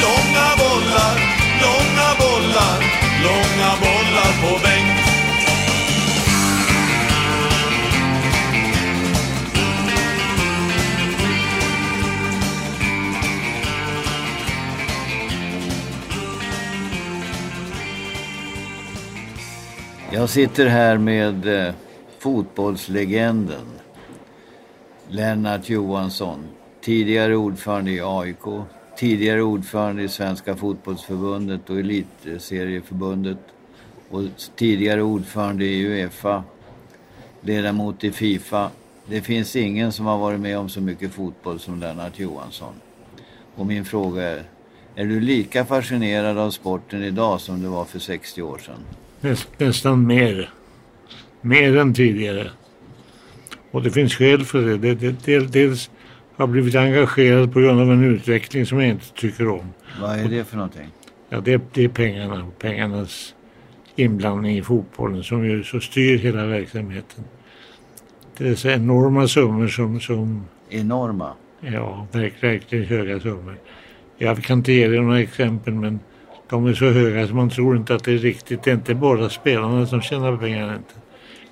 Långa 0.04 0.48
bollar, 0.62 1.16
långa 1.64 2.10
bollar, 2.22 3.01
långa 3.24 3.72
bollar 3.82 4.32
på 4.42 4.60
Bengt. 4.64 5.12
Jag 20.14 20.30
sitter 20.30 20.68
här 20.68 20.98
med 20.98 21.68
eh, 21.68 21.74
fotbollslegenden 22.20 23.66
Lennart 25.10 25.70
Johansson. 25.70 26.44
Tidigare 26.82 27.36
ordförande 27.36 27.92
i 27.92 28.02
AIK, 28.04 28.46
tidigare 29.02 29.42
ordförande 29.42 30.04
i 30.04 30.08
Svenska 30.08 30.56
fotbollsförbundet 30.56 31.70
och 31.70 31.80
Elitserieförbundet 31.80 33.38
och 34.10 34.24
tidigare 34.56 35.02
ordförande 35.02 35.66
i 35.66 35.86
Uefa, 35.88 36.44
ledamot 37.42 38.04
i 38.04 38.12
Fifa. 38.12 38.72
Det 39.06 39.22
finns 39.22 39.56
ingen 39.56 39.92
som 39.92 40.06
har 40.06 40.18
varit 40.18 40.40
med 40.40 40.58
om 40.58 40.70
så 40.70 40.82
mycket 40.82 41.12
fotboll 41.12 41.60
som 41.60 41.80
Lennart 41.80 42.20
Johansson. 42.20 42.74
Och 43.56 43.66
min 43.66 43.86
fråga 43.86 44.24
är, 44.24 44.44
är 44.96 45.06
du 45.06 45.20
lika 45.20 45.66
fascinerad 45.66 46.38
av 46.38 46.52
sporten 46.52 47.04
idag 47.04 47.42
som 47.42 47.62
du 47.62 47.68
var 47.68 47.86
för 47.86 48.00
60 48.00 48.42
år 48.42 48.58
sedan? 48.58 48.80
Näst, 49.22 49.48
nästan 49.58 50.08
mer. 50.08 50.50
Mer 51.42 51.78
än 51.78 51.94
tidigare. 51.94 52.52
Och 53.72 53.84
det 53.84 53.92
finns 53.92 54.14
skäl 54.14 54.46
för 54.46 54.62
det. 54.62 54.96
det, 54.96 55.26
det, 55.26 55.40
det 55.40 55.90
dels 56.42 56.48
har 56.48 56.48
jag 56.48 56.50
blivit 56.50 56.76
engagerad 56.76 57.54
på 57.54 57.60
grund 57.60 57.82
av 57.82 57.92
en 57.92 58.04
utveckling 58.04 58.66
som 58.66 58.80
jag 58.80 58.90
inte 58.90 59.14
tycker 59.14 59.48
om. 59.48 59.74
Vad 60.02 60.20
är 60.20 60.30
det 60.30 60.44
för 60.44 60.58
någonting? 60.58 60.92
Ja, 61.30 61.42
det, 61.42 61.62
det 61.74 61.84
är 61.84 61.90
pengarna 61.90 62.44
och 62.44 62.60
pengarnas 62.60 63.36
inblandning 63.96 64.58
i 64.58 64.62
fotbollen 64.62 65.24
som 65.24 65.46
ju 65.46 65.64
så 65.64 65.80
styr 65.80 66.18
hela 66.18 66.46
verksamheten. 66.46 67.24
Det 68.38 68.48
är 68.48 68.56
så 68.56 68.70
enorma 68.70 69.28
summor 69.28 69.68
som, 69.68 70.00
som 70.00 70.46
Enorma. 70.70 71.34
ja, 71.62 72.08
verk, 72.12 72.34
verkligen 72.42 72.86
höga 72.86 73.20
summor. 73.20 73.58
Jag 74.18 74.44
kan 74.44 74.58
inte 74.58 74.74
ge 74.74 74.88
dig 74.88 75.00
några 75.00 75.20
exempel 75.20 75.74
men 75.74 76.00
de 76.50 76.66
är 76.68 76.74
så 76.74 76.86
höga 76.86 77.28
så 77.28 77.36
man 77.36 77.50
tror 77.50 77.78
inte 77.78 77.96
att 77.96 78.04
det 78.04 78.14
är 78.14 78.18
riktigt. 78.18 78.64
Det 78.64 78.72
är 78.72 78.76
inte 78.76 78.96
bara 78.96 79.30
spelarna 79.30 79.86
som 79.86 80.02
tjänar 80.02 80.38
pengarna 80.38 80.76
inte. 80.76 80.94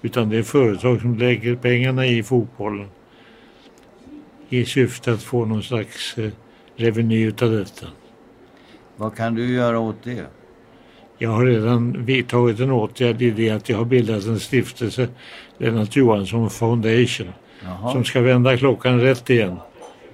Utan 0.02 0.30
det 0.30 0.38
är 0.38 0.44
företag 0.44 1.02
som 1.02 1.18
lägger 1.18 1.56
pengarna 1.56 2.06
i 2.06 2.24
fotbollen. 2.24 2.88
I 4.50 4.66
syfte 4.66 5.12
att 5.12 5.24
få 5.24 5.46
någon 5.46 5.64
slags 5.64 6.18
eh, 6.18 6.32
reveny 6.76 7.26
utav 7.26 7.52
detta. 7.52 7.86
Vad 8.96 9.16
kan 9.16 9.36
du 9.36 9.54
göra 9.54 9.80
åt 9.80 10.04
det? 10.04 10.26
Jag 11.18 11.30
har 11.30 11.46
redan 11.46 12.06
vidtagit 12.06 12.60
en 12.60 12.72
åtgärd 12.72 13.22
i 13.22 13.32
det 13.32 13.50
att 13.50 13.70
jag 13.70 13.78
har 13.78 13.86
bildat 13.86 14.26
en 14.26 14.40
stiftelse, 14.40 15.08
Lennart 15.58 15.96
Johansson 15.96 16.50
Foundation, 16.50 17.28
Jaha. 17.64 17.92
som 17.92 18.04
ska 18.04 18.22
vända 18.22 18.58
klockan 18.58 19.02
rätt 19.02 19.30
igen. 19.30 19.56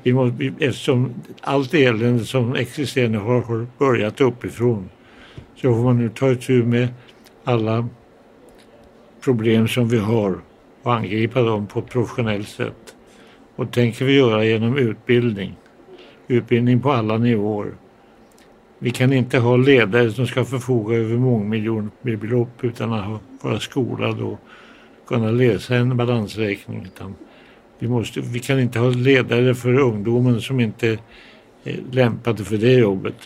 Vi 0.03 0.13
måste, 0.13 0.53
eftersom 0.59 1.13
allt 1.41 1.73
elände 1.73 2.25
som 2.25 2.55
existerar 2.55 3.09
nu 3.09 3.17
har, 3.17 3.41
har 3.41 3.67
börjat 3.77 4.21
uppifrån 4.21 4.89
så 5.55 5.73
får 5.73 5.83
man 5.83 5.97
nu 5.97 6.09
ta 6.09 6.31
itu 6.31 6.63
med 6.63 6.87
alla 7.43 7.89
problem 9.23 9.67
som 9.67 9.89
vi 9.89 9.97
har 9.97 10.39
och 10.83 10.93
angripa 10.93 11.41
dem 11.41 11.67
på 11.67 11.79
ett 11.79 11.89
professionellt 11.89 12.49
sätt. 12.49 12.84
Och 13.55 13.65
det 13.65 13.71
tänker 13.71 14.05
vi 14.05 14.15
göra 14.15 14.45
genom 14.45 14.77
utbildning. 14.77 15.55
Utbildning 16.27 16.81
på 16.81 16.91
alla 16.91 17.17
nivåer. 17.17 17.71
Vi 18.79 18.91
kan 18.91 19.13
inte 19.13 19.37
ha 19.37 19.57
ledare 19.57 20.11
som 20.11 20.27
ska 20.27 20.45
förfoga 20.45 20.97
över 20.97 21.17
mångmiljonbelopp 21.17 22.63
utan 22.63 22.93
att 22.93 23.21
vara 23.41 23.59
skolad 23.59 24.21
och 24.21 24.39
kunna 25.07 25.31
läsa 25.31 25.75
en 25.75 25.97
balansräkning. 25.97 26.83
Utan 26.85 27.15
vi, 27.79 27.87
måste, 27.87 28.21
vi 28.21 28.39
kan 28.39 28.59
inte 28.59 28.79
ha 28.79 28.89
ledare 28.89 29.55
för 29.55 29.79
ungdomen 29.79 30.41
som 30.41 30.59
inte 30.59 30.97
är 31.63 31.79
lämpade 31.91 32.43
för 32.43 32.57
det 32.57 32.73
jobbet. 32.73 33.17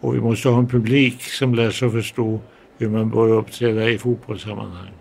Och 0.00 0.14
vi 0.14 0.20
måste 0.20 0.48
ha 0.48 0.58
en 0.58 0.68
publik 0.68 1.22
som 1.22 1.54
lär 1.54 1.70
sig 1.70 1.90
förstå 1.90 2.40
hur 2.78 2.88
man 2.88 3.10
bör 3.10 3.28
uppträda 3.28 3.90
i 3.90 3.98
fotbollssammanhang. 3.98 4.92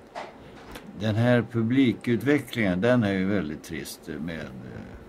Den 1.01 1.15
här 1.15 1.45
publikutvecklingen 1.51 2.81
den 2.81 3.03
är 3.03 3.13
ju 3.13 3.25
väldigt 3.25 3.63
trist 3.63 4.09
med 4.19 4.39
eh, 4.39 4.45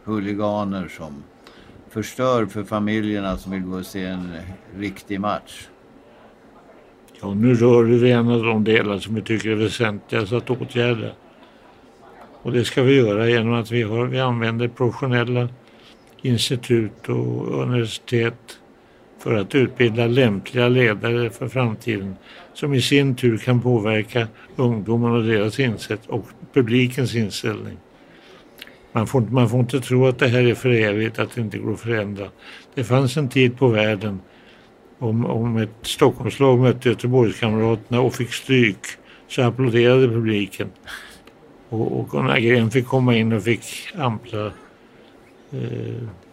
huliganer 0.04 0.88
som 0.88 1.22
förstör 1.90 2.46
för 2.46 2.64
familjerna 2.64 3.36
som 3.36 3.52
vill 3.52 3.62
gå 3.62 3.78
och 3.78 3.86
se 3.86 4.04
en 4.04 4.32
riktig 4.76 5.20
match. 5.20 5.68
Ja, 7.20 7.34
nu 7.34 7.54
rör 7.54 7.84
du 7.84 7.98
vid 7.98 8.12
en 8.12 8.28
av 8.28 8.42
de 8.42 8.64
delar 8.64 8.98
som 8.98 9.14
vi 9.14 9.22
tycker 9.22 9.50
är 9.50 9.54
väsentligast 9.54 10.32
att 10.32 10.50
åtgärda. 10.50 11.10
Och 12.42 12.52
det 12.52 12.64
ska 12.64 12.82
vi 12.82 12.96
göra 12.96 13.28
genom 13.28 13.54
att 13.54 13.70
vi, 13.70 13.82
har, 13.82 14.06
vi 14.06 14.20
använder 14.20 14.68
professionella 14.68 15.48
institut 16.22 17.08
och 17.08 17.62
universitet 17.62 18.58
för 19.22 19.34
att 19.34 19.54
utbilda 19.54 20.06
lämpliga 20.06 20.68
ledare 20.68 21.30
för 21.30 21.48
framtiden 21.48 22.16
som 22.54 22.74
i 22.74 22.82
sin 22.82 23.14
tur 23.14 23.38
kan 23.38 23.60
påverka 23.60 24.28
ungdomarna 24.56 25.14
och 25.14 25.24
deras 25.24 25.60
insätt 25.60 26.06
och 26.06 26.26
publikens 26.52 27.14
inställning. 27.14 27.76
Man 28.92 29.06
får, 29.06 29.20
man 29.20 29.48
får 29.48 29.60
inte 29.60 29.80
tro 29.80 30.06
att 30.06 30.18
det 30.18 30.28
här 30.28 30.42
är 30.42 30.54
för 30.54 30.68
evigt, 30.68 31.18
att 31.18 31.34
det 31.34 31.40
inte 31.40 31.58
går 31.58 31.72
att 31.72 31.80
förändra. 31.80 32.28
Det 32.74 32.84
fanns 32.84 33.16
en 33.16 33.28
tid 33.28 33.58
på 33.58 33.68
världen 33.68 34.20
om, 34.98 35.26
om 35.26 35.56
ett 35.56 35.70
Stockholmslag 35.82 36.58
mötte 36.58 36.88
Göteborgskamraterna 36.88 38.00
och 38.00 38.14
fick 38.14 38.32
stryk 38.32 38.86
så 39.28 39.42
applåderade 39.42 40.08
publiken. 40.08 40.70
Och, 41.68 42.00
och 42.00 42.10
Gunnar 42.10 42.38
Gren 42.38 42.70
fick 42.70 42.86
komma 42.86 43.16
in 43.16 43.32
och 43.32 43.42
fick 43.42 43.64
ampla 43.98 44.46
eh, 44.46 44.50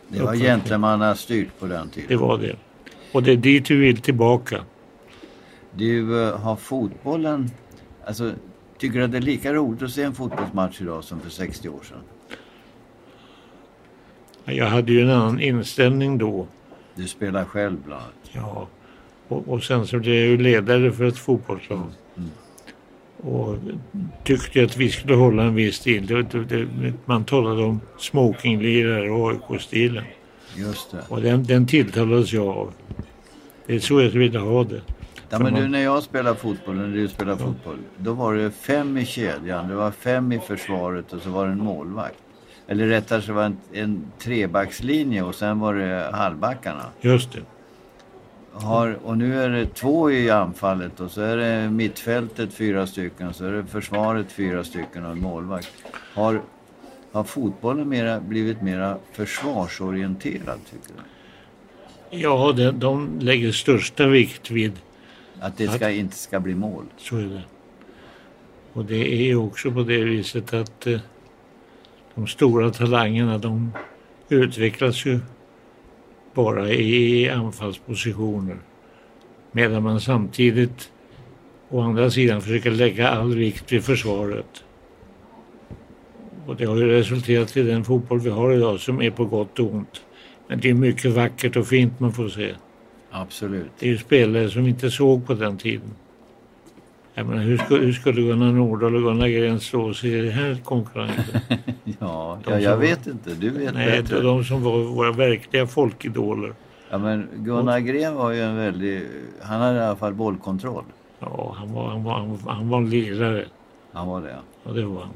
Det 0.07 0.21
var 0.21 0.35
gentlemannastyrt 0.35 1.59
på 1.59 1.65
den 1.65 1.89
tiden. 1.89 2.07
Det 2.09 2.15
var 2.15 2.37
det. 2.37 2.55
Och 3.11 3.23
det 3.23 3.31
är 3.31 3.37
dit 3.37 3.71
vi 3.71 3.75
vill 3.75 4.01
tillbaka. 4.01 4.63
Du, 5.71 6.23
eh, 6.23 6.39
har 6.39 6.55
fotbollen... 6.55 7.51
Alltså, 8.05 8.33
tycker 8.77 8.99
du 8.99 9.05
att 9.05 9.11
det 9.11 9.17
är 9.17 9.21
lika 9.21 9.53
roligt 9.53 9.81
att 9.81 9.91
se 9.91 10.03
en 10.03 10.13
fotbollsmatch 10.13 10.81
idag 10.81 11.03
som 11.03 11.19
för 11.19 11.29
60 11.29 11.69
år 11.69 11.81
sedan? 11.83 12.03
Jag 14.45 14.65
hade 14.65 14.91
ju 14.91 15.01
en 15.01 15.09
annan 15.09 15.41
inställning 15.41 16.17
då. 16.17 16.47
Du 16.95 17.07
spelar 17.07 17.45
själv 17.45 17.77
bland 17.85 18.01
annat. 18.01 18.13
Ja. 18.31 18.67
Och, 19.27 19.47
och 19.47 19.63
sen 19.63 19.87
så 19.87 19.99
blev 19.99 20.15
jag 20.15 20.27
ju 20.27 20.37
ledare 20.37 20.91
för 20.91 21.03
ett 21.03 21.17
fotbollslag. 21.17 21.87
Mm. 22.17 22.29
Och 23.17 23.57
tyckte 24.23 24.63
att 24.63 24.77
vi 24.77 24.89
skulle 24.89 25.15
hålla 25.15 25.43
en 25.43 25.55
viss 25.55 25.75
stil. 25.75 26.07
Det, 26.07 26.23
det, 26.23 26.43
det, 26.43 26.93
man 27.05 27.25
talade 27.25 27.63
om 27.63 27.81
smokinglirare 27.97 29.11
och 29.11 29.31
AIK-stilen. 29.31 30.03
Just 30.55 30.91
det. 30.91 31.03
Och 31.07 31.21
den, 31.21 31.43
den 31.43 31.67
tilltalades 31.67 32.33
jag 32.33 32.47
av. 32.47 32.73
Det 33.65 33.75
är 33.75 33.79
så 33.79 34.01
jag 34.01 34.09
ville 34.09 34.39
ha 34.39 34.63
det. 34.63 34.81
Ja, 35.29 35.39
men 35.39 35.53
du, 35.53 35.67
när 35.67 35.79
jag 35.79 36.03
spelade 36.03 36.35
fotboll, 36.35 36.75
när 36.75 36.87
du 36.87 37.07
spelade 37.07 37.37
fotboll, 37.37 37.77
då 37.97 38.13
var 38.13 38.33
det 38.33 38.51
fem 38.51 38.97
i 38.97 39.05
kedjan, 39.05 39.67
det 39.67 39.75
var 39.75 39.91
fem 39.91 40.31
i 40.31 40.39
försvaret 40.39 41.13
och 41.13 41.21
så 41.21 41.29
var 41.29 41.45
det 41.45 41.51
en 41.51 41.63
målvakt. 41.63 42.17
Eller 42.67 42.87
rättare 42.87 43.21
så 43.21 43.33
var 43.33 43.41
det 43.41 43.47
en, 43.47 43.57
en 43.73 44.11
trebackslinje 44.19 45.23
och 45.23 45.35
sen 45.35 45.59
var 45.59 45.73
det 45.73 46.09
halvbackarna. 46.13 46.85
Just 47.01 47.31
det. 47.33 47.39
Har, 48.51 48.99
och 49.03 49.17
nu 49.17 49.43
är 49.43 49.49
det 49.49 49.65
två 49.65 50.11
i 50.11 50.29
anfallet 50.29 50.99
och 50.99 51.11
så 51.11 51.21
är 51.21 51.37
det 51.37 51.69
mittfältet 51.69 52.53
fyra 52.53 52.87
stycken, 52.87 53.33
så 53.33 53.45
är 53.45 53.51
det 53.51 53.65
försvaret 53.65 54.31
fyra 54.31 54.63
stycken 54.63 55.05
och 55.05 55.11
en 55.11 55.21
målvakt. 55.21 55.69
Har, 56.13 56.41
har 57.11 57.23
fotbollen 57.23 57.89
mera, 57.89 58.19
blivit 58.19 58.61
mera 58.61 58.97
försvarsorienterad 59.11 60.59
tycker 60.71 60.93
du? 60.97 61.03
Ja, 62.17 62.53
de, 62.57 62.71
de 62.71 63.19
lägger 63.19 63.51
största 63.51 64.07
vikt 64.07 64.51
vid 64.51 64.71
Att 65.39 65.57
det 65.57 65.67
ska, 65.67 65.89
inte 65.89 66.15
ska 66.15 66.39
bli 66.39 66.55
mål? 66.55 66.85
Så 66.97 67.17
är 67.17 67.23
det. 67.23 67.43
Och 68.73 68.85
det 68.85 69.13
är 69.13 69.23
ju 69.23 69.35
också 69.35 69.71
på 69.71 69.83
det 69.83 70.03
viset 70.03 70.53
att 70.53 70.87
eh, 70.87 70.99
de 72.15 72.27
stora 72.27 72.71
talangerna 72.71 73.37
de 73.37 73.71
utvecklas 74.29 75.05
ju 75.05 75.19
bara 76.33 76.69
i 76.69 77.29
anfallspositioner. 77.29 78.57
Medan 79.51 79.83
man 79.83 80.01
samtidigt 80.01 80.91
å 81.69 81.81
andra 81.81 82.11
sidan 82.11 82.41
försöker 82.41 82.71
lägga 82.71 83.09
all 83.09 83.35
vikt 83.35 83.71
vid 83.71 83.83
försvaret. 83.83 84.63
Och 86.49 86.55
det 86.55 86.65
har 86.65 86.75
ju 86.75 86.87
resulterat 86.87 87.57
i 87.57 87.61
den 87.63 87.83
fotboll 87.83 88.19
vi 88.19 88.29
har 88.29 88.53
idag 88.53 88.79
som 88.79 89.01
är 89.01 89.09
på 89.11 89.25
gott 89.25 89.59
och 89.59 89.73
ont. 89.73 90.01
Men 90.47 90.59
det 90.59 90.69
är 90.69 90.73
mycket 90.73 91.11
vackert 91.11 91.55
och 91.55 91.67
fint 91.67 91.99
man 91.99 92.11
får 92.13 92.29
se. 92.29 92.53
Absolut. 93.11 93.71
Det 93.79 93.85
är 93.85 93.89
ju 93.89 93.97
spelare 93.97 94.49
som 94.49 94.63
vi 94.63 94.69
inte 94.69 94.91
såg 94.91 95.27
på 95.27 95.33
den 95.33 95.57
tiden. 95.57 95.89
Jag 97.13 97.25
menar, 97.25 97.43
hur, 97.43 97.57
skulle, 97.57 97.85
hur 97.85 97.93
skulle 97.93 98.21
Gunnar 98.21 98.51
Nordahl 98.51 98.95
och 98.95 99.01
Gunnar 99.01 99.27
Gren 99.27 99.59
slå 99.59 99.93
sig 99.93 100.13
i 100.13 100.21
den 100.21 100.31
här 100.31 100.57
konkurrensen? 100.63 101.39
Ja, 101.99 102.39
De 102.45 102.51
ja 102.51 102.59
jag 102.59 102.71
som- 102.71 102.79
vet 102.81 103.07
inte. 103.07 103.29
Du 103.39 103.49
vet 103.49 103.73
Nej, 103.73 104.01
bättre. 104.01 104.21
de 104.21 104.43
som 104.43 104.63
var 104.63 104.77
våra 104.79 105.11
verkliga 105.11 105.67
folkidoler. 105.67 106.53
Ja, 106.89 106.97
men 106.97 107.27
Gunnar 107.35 107.79
Gren 107.79 108.15
var 108.15 108.31
ju 108.31 108.41
en 108.41 108.55
väldigt... 108.55 109.03
Han 109.41 109.61
hade 109.61 109.77
i 109.77 109.81
alla 109.81 109.95
fall 109.95 110.13
bollkontroll. 110.13 110.83
Ja, 111.19 111.55
han 111.57 111.73
var, 111.73 111.89
han 111.89 112.03
var, 112.03 112.13
han 112.13 112.29
var, 112.29 112.53
han 112.53 112.69
var 112.69 112.77
en 112.77 112.89
lirare. 112.89 113.45
Han 113.93 114.07
var 114.07 114.21
det. 114.21 114.35
Ja, 114.65 114.71
det 114.71 114.83
var 114.85 115.01
han. 115.01 115.09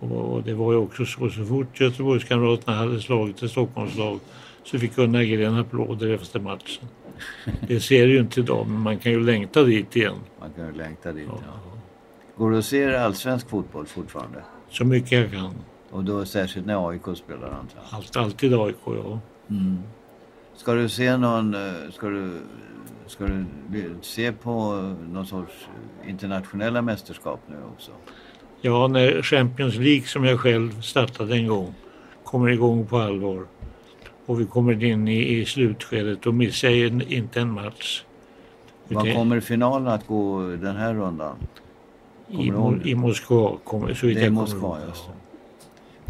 Och, 0.00 0.42
det 0.42 0.54
var 0.54 0.72
ju 0.72 0.78
också 0.78 1.04
så, 1.04 1.30
så 1.30 1.44
fort 1.44 1.80
Göteborgskamraterna 1.80 2.76
hade 2.76 3.00
slagit 3.00 3.42
ett 3.42 3.50
Stockholmslag 3.50 4.20
så 4.64 4.78
fick 4.78 4.96
Gunnar 4.96 5.22
Gren 5.22 5.54
applåder 5.58 6.08
efter 6.08 6.40
matchen. 6.40 6.88
Det 7.68 7.80
ser 7.80 8.06
ju 8.06 8.18
inte 8.20 8.40
idag, 8.40 8.66
men 8.68 8.80
man 8.80 8.98
kan 8.98 9.12
ju 9.12 9.20
längta 9.24 9.62
dit 9.62 9.96
igen. 9.96 10.16
Man 10.40 10.50
kan 10.52 10.66
ju 10.66 10.72
längta 10.72 11.12
dit. 11.12 11.26
Ja. 11.28 11.38
Ja. 11.46 11.78
Går 12.36 12.50
du 12.50 12.56
och 12.56 12.64
ser 12.64 12.92
allsvensk 12.92 13.48
fotboll 13.48 13.86
fortfarande? 13.86 14.42
Så 14.70 14.84
mycket 14.84 15.12
jag 15.12 15.30
kan. 15.32 15.54
Och 15.90 16.04
då 16.04 16.24
särskilt 16.24 16.66
när 16.66 16.88
AIK 16.90 17.02
spelar 17.02 17.48
antar 17.48 17.76
jag. 17.76 17.84
Allt, 17.90 18.16
alltid 18.16 18.54
AIK, 18.54 18.76
ja. 18.86 19.18
Ska 20.56 20.74
du 20.74 20.88
se 20.88 21.16
någon... 21.16 21.54
eh, 21.54 21.60
Ska 21.92 22.08
du, 22.08 22.40
ska 23.06 23.24
du 23.26 23.44
se 24.02 24.32
på 24.32 24.72
någon 25.12 25.26
sorts 25.26 25.68
internationella 26.06 26.82
mästerskap 26.82 27.40
nu 27.48 27.56
också? 27.74 27.90
Ja, 28.60 28.86
när 28.88 29.22
Champions 29.22 29.74
League 29.74 30.02
som 30.06 30.24
jag 30.24 30.40
själv 30.40 30.80
startade 30.80 31.36
en 31.36 31.46
gång 31.46 31.74
kommer 32.24 32.48
igång 32.48 32.86
på 32.86 32.98
allvar 32.98 33.44
och 34.26 34.40
vi 34.40 34.44
kommer 34.44 34.84
in 34.84 35.08
i, 35.08 35.38
i 35.38 35.44
slutskedet 35.46 36.26
och 36.26 36.34
missar 36.34 36.68
jag 36.68 36.78
en- 36.92 37.02
inte 37.12 37.40
en 37.40 37.52
match. 37.52 38.04
Vad 38.88 39.04
Utan 39.06 39.16
kommer 39.16 39.40
finalen 39.40 39.88
att 39.88 40.06
gå 40.06 40.40
den 40.40 40.76
här 40.76 40.94
rundan? 40.94 41.36
I, 42.28 42.48
kommer? 42.50 42.86
I 42.86 42.94
Moskva, 42.94 43.56
kommer, 43.64 43.94
så 43.94 44.06
Det 44.06 44.20
är 44.20 44.30
Moskva, 44.30 44.78
just 44.88 45.04
det. 45.06 45.12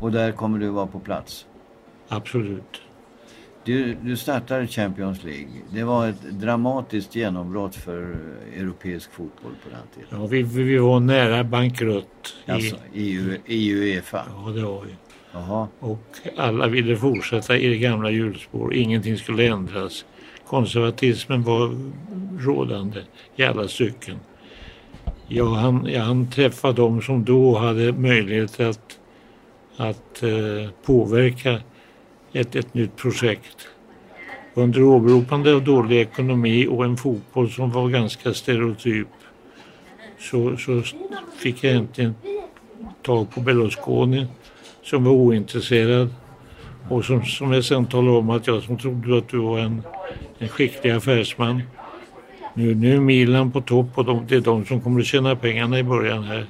Och 0.05 0.13
där 0.13 0.33
kommer 0.33 0.59
du 0.59 0.69
vara 0.69 0.87
på 0.87 0.99
plats? 1.01 1.47
Absolut. 2.09 2.83
Du, 3.64 3.96
du 4.03 4.16
startade 4.16 4.66
Champions 4.66 5.25
League. 5.25 5.49
Det 5.73 5.85
var 5.85 6.09
ett 6.09 6.23
dramatiskt 6.23 7.14
genombrott 7.16 7.75
för 7.75 8.03
eh, 8.03 8.61
europeisk 8.61 9.12
fotboll 9.12 9.53
på 9.64 9.70
den 9.70 9.79
tiden. 9.94 10.20
Ja, 10.20 10.27
vi, 10.27 10.42
vi 10.42 10.77
var 10.79 11.01
nära 11.01 11.44
bankrutt. 11.44 12.35
I, 12.46 12.51
Alltså 12.51 12.77
i, 12.94 13.38
i 13.46 13.75
Uefa. 13.75 14.25
Ja, 14.44 14.51
det 14.51 14.62
var 14.62 14.83
vi. 14.85 14.92
Jaha. 15.33 15.68
Och 15.79 16.18
alla 16.37 16.68
ville 16.68 16.96
fortsätta 16.96 17.57
i 17.57 17.68
det 17.68 17.79
gamla 17.79 18.11
hjulspår. 18.11 18.75
Ingenting 18.75 19.16
skulle 19.16 19.46
ändras. 19.46 20.05
Konservatismen 20.46 21.42
var 21.42 21.77
rådande 22.38 23.01
i 23.37 23.44
alla 23.44 23.68
stycken. 23.68 24.16
Jag 25.29 25.51
hann, 25.51 25.87
jag 25.87 26.01
hann 26.03 26.31
träffa 26.31 26.73
dem 26.73 27.03
som 27.03 27.25
då 27.25 27.59
hade 27.59 27.92
möjlighet 27.92 28.61
att, 28.61 28.99
att 29.77 30.23
eh, 30.23 30.70
påverka 30.85 31.61
ett, 32.33 32.57
ett 32.57 32.75
nytt 32.75 32.97
projekt. 32.97 33.69
Under 34.55 34.83
åberopande 34.83 35.55
av 35.55 35.64
dålig 35.64 36.01
ekonomi 36.01 36.66
och 36.66 36.85
en 36.85 36.97
fotboll 36.97 37.51
som 37.51 37.71
var 37.71 37.88
ganska 37.88 38.35
stereotyp 38.35 39.09
så, 40.19 40.57
så 40.57 40.83
fick 41.38 41.64
jag 41.64 41.75
äntligen 41.75 42.14
tag 43.03 43.31
på 43.31 43.40
Berlusconi 43.40 44.27
som 44.83 45.05
var 45.05 45.12
ointresserad 45.12 46.14
och 46.88 47.05
som, 47.05 47.25
som 47.25 47.53
jag 47.53 47.64
sen 47.64 47.87
talade 47.87 48.16
om 48.16 48.31
att 48.31 48.47
jag 48.47 48.62
som 48.62 48.79
trodde 48.79 49.19
att 49.19 49.29
du 49.29 49.38
var 49.38 49.59
en, 49.59 49.83
en 50.38 50.49
skicklig 50.49 50.90
affärsman. 50.90 51.62
Nu, 52.55 52.75
nu 52.75 52.95
är 52.95 53.01
Milan 53.01 53.53
på 53.53 53.61
topp 53.61 53.87
och 53.95 54.05
de, 54.05 54.27
det 54.29 54.37
är 54.37 54.40
de 54.40 54.64
som 54.66 54.81
kommer 54.81 55.01
att 55.01 55.07
tjäna 55.07 55.37
pengarna 55.37 55.79
i 55.79 55.83
början 55.83 56.25
här. 56.25 56.47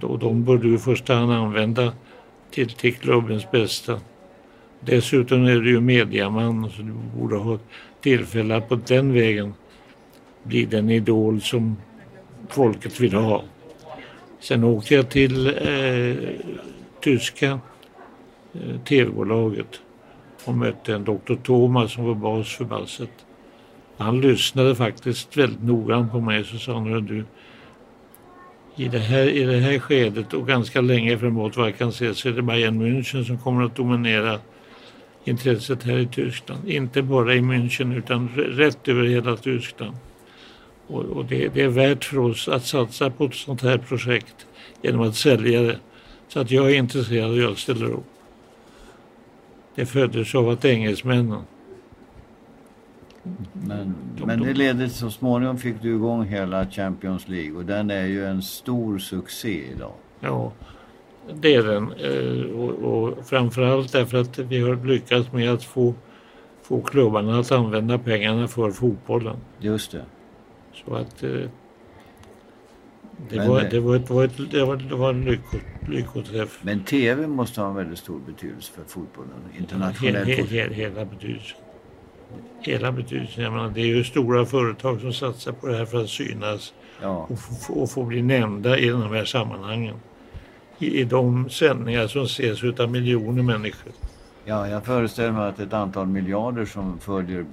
Då, 0.00 0.16
de 0.16 0.44
bör 0.44 0.58
du 0.58 0.74
i 0.74 0.78
första 0.78 1.14
hand 1.14 1.32
använda 1.32 1.92
till, 2.50 2.70
till 2.70 2.94
klubbens 2.94 3.50
bästa. 3.50 4.00
Dessutom 4.84 5.44
är 5.44 5.56
du 5.56 5.70
ju 5.70 5.80
mediaman 5.80 6.70
så 6.70 6.82
du 6.82 6.92
borde 7.18 7.36
ha 7.36 7.58
tillfälle 8.00 8.56
att 8.56 8.68
på 8.68 8.74
den 8.74 9.12
vägen 9.12 9.54
bli 10.42 10.64
den 10.64 10.90
idol 10.90 11.40
som 11.40 11.76
folket 12.48 13.00
vill 13.00 13.14
ha. 13.14 13.44
Sen 14.40 14.64
åkte 14.64 14.94
jag 14.94 15.10
till 15.10 15.46
eh, 15.46 16.16
tyska 17.00 17.60
eh, 18.54 18.80
tv-bolaget 18.84 19.80
och 20.44 20.54
mötte 20.54 20.94
en 20.94 21.04
doktor 21.04 21.36
Thomas 21.42 21.92
som 21.92 22.04
var 22.04 22.14
bas 22.14 22.56
för 22.56 22.64
basset. 22.64 23.10
Han 23.96 24.20
lyssnade 24.20 24.74
faktiskt 24.74 25.36
väldigt 25.36 25.62
noggrant 25.62 26.12
på 26.12 26.20
mig 26.20 26.44
så 26.44 26.58
sa 26.58 26.74
han 26.74 27.06
du 27.06 27.24
i 28.76 28.88
det, 28.88 28.98
här, 28.98 29.28
I 29.28 29.44
det 29.44 29.58
här 29.58 29.78
skedet 29.78 30.34
och 30.34 30.46
ganska 30.46 30.80
länge 30.80 31.18
framåt 31.18 31.56
vad 31.56 31.66
jag 31.66 31.78
kan 31.78 31.92
se 31.92 32.14
så 32.14 32.28
är 32.28 32.32
det 32.32 32.42
Bayern 32.42 32.82
München 32.82 33.24
som 33.24 33.38
kommer 33.38 33.64
att 33.64 33.76
dominera 33.76 34.38
intresset 35.24 35.82
här 35.82 35.98
i 35.98 36.06
Tyskland. 36.06 36.68
Inte 36.68 37.02
bara 37.02 37.34
i 37.34 37.40
München 37.40 37.96
utan 37.96 38.28
rätt 38.28 38.88
över 38.88 39.04
hela 39.04 39.36
Tyskland. 39.36 39.96
Och, 40.86 41.04
och 41.04 41.24
det, 41.24 41.48
det, 41.48 41.62
är 41.62 41.68
värt 41.68 42.04
för 42.04 42.18
oss 42.18 42.48
att 42.48 42.64
satsa 42.64 43.10
på 43.10 43.24
ett 43.24 43.34
sånt 43.34 43.62
här 43.62 43.78
projekt 43.78 44.46
genom 44.82 45.00
att 45.00 45.16
sälja 45.16 45.62
det. 45.62 45.78
Så 46.28 46.40
att 46.40 46.50
jag 46.50 46.70
är 46.70 46.74
intresserad 46.74 47.30
och 47.30 47.38
jag 47.38 47.58
ställer 47.58 47.86
upp. 47.86 48.06
Det 49.74 49.86
föddes 49.86 50.34
av 50.34 50.48
att 50.48 50.64
engelsmännen 50.64 51.42
men, 53.52 53.94
men 54.26 54.40
det 54.40 54.54
ledde 54.54 54.88
så 54.88 55.10
småningom 55.10 55.58
fick 55.58 55.82
du 55.82 55.94
igång 55.94 56.24
hela 56.24 56.66
Champions 56.66 57.28
League 57.28 57.56
och 57.56 57.64
den 57.64 57.90
är 57.90 58.06
ju 58.06 58.26
en 58.26 58.42
stor 58.42 58.98
succé 58.98 59.64
idag. 59.76 59.92
Ja, 60.20 60.52
det 61.34 61.54
är 61.54 61.62
den. 61.62 61.92
Eh, 61.92 62.60
och, 62.60 62.70
och 62.70 63.26
framförallt 63.26 63.92
därför 63.92 64.18
att 64.18 64.38
vi 64.38 64.60
har 64.60 64.86
lyckats 64.86 65.32
med 65.32 65.50
att 65.50 65.64
få, 65.64 65.94
få 66.62 66.82
klubbarna 66.82 67.38
att 67.38 67.52
använda 67.52 67.98
pengarna 67.98 68.48
för 68.48 68.70
fotbollen. 68.70 69.36
Just 69.58 69.92
det. 69.92 70.04
Så 70.84 70.94
att 70.94 71.22
eh, 71.22 71.30
det, 73.30 73.48
var, 73.48 73.62
det, 73.70 73.80
var 73.80 73.96
ett, 73.96 74.10
var 74.10 74.24
ett, 74.24 74.50
det, 74.50 74.64
var, 74.64 74.76
det 74.76 74.94
var 74.94 75.10
en 75.10 75.24
lyckot, 75.24 75.60
lyckoträff. 75.88 76.58
Men 76.62 76.84
tv 76.84 77.26
måste 77.26 77.60
ha 77.60 77.68
en 77.68 77.74
väldigt 77.74 77.98
stor 77.98 78.20
betydelse 78.26 78.72
för 78.72 78.84
fotbollen? 78.84 79.32
Internationell 79.58 80.26
he, 80.26 80.34
he, 80.34 80.62
he, 80.62 80.74
hela 80.74 81.04
betydelsen 81.04 81.56
hela 82.60 82.92
betydelsen. 82.92 83.44
Jag 83.44 83.52
menar, 83.52 83.70
det 83.70 83.80
är 83.80 83.86
ju 83.86 84.04
stora 84.04 84.46
företag 84.46 85.00
som 85.00 85.12
satsar 85.12 85.52
på 85.52 85.66
det 85.66 85.76
här 85.76 85.84
för 85.84 86.02
att 86.02 86.08
synas 86.08 86.74
ja. 87.02 87.26
och, 87.30 87.38
få, 87.38 87.74
och 87.74 87.90
få 87.90 88.04
bli 88.04 88.22
nämnda 88.22 88.78
i 88.78 88.88
de 88.88 89.02
här 89.02 89.24
sammanhangen. 89.24 89.94
I, 90.82 91.00
i 91.00 91.04
de 91.04 91.50
sändningar 91.50 92.06
som 92.06 92.22
ses 92.22 92.64
av 92.80 92.90
miljoner 92.90 93.42
människor. 93.42 93.92
Ja, 94.44 94.68
jag 94.68 94.84
föreställer 94.84 95.32
mig 95.32 95.48
att 95.48 95.60
ett 95.60 95.72
antal 95.72 96.06
miljarder 96.06 96.64
som 96.64 96.98
följer 96.98 97.46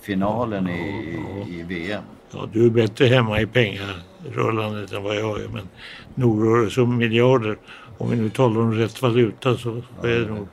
finalen 0.00 0.66
ja, 0.66 0.72
i, 0.72 1.18
ja. 1.38 1.46
i 1.48 1.62
VM. 1.62 2.02
Ja, 2.30 2.48
du 2.52 2.66
är 2.66 2.70
bättre 2.70 3.06
hemma 3.06 3.40
i 3.40 3.46
pengarullandet 3.46 4.92
än 4.92 5.02
vad 5.02 5.16
jag 5.16 5.40
är. 5.40 5.48
Men 5.48 5.68
nog 6.14 6.44
rör 6.44 6.64
det 6.64 6.70
sig 6.70 6.82
om 6.82 6.96
miljarder. 6.96 7.58
Om 7.98 8.10
vi 8.10 8.16
nu 8.16 8.30
talar 8.30 8.60
om 8.60 8.72
rätt 8.72 9.02
valuta 9.02 9.56
så 9.56 9.82
ja, 10.02 10.08
är 10.08 10.20
det 10.20 10.26
nog... 10.26 10.48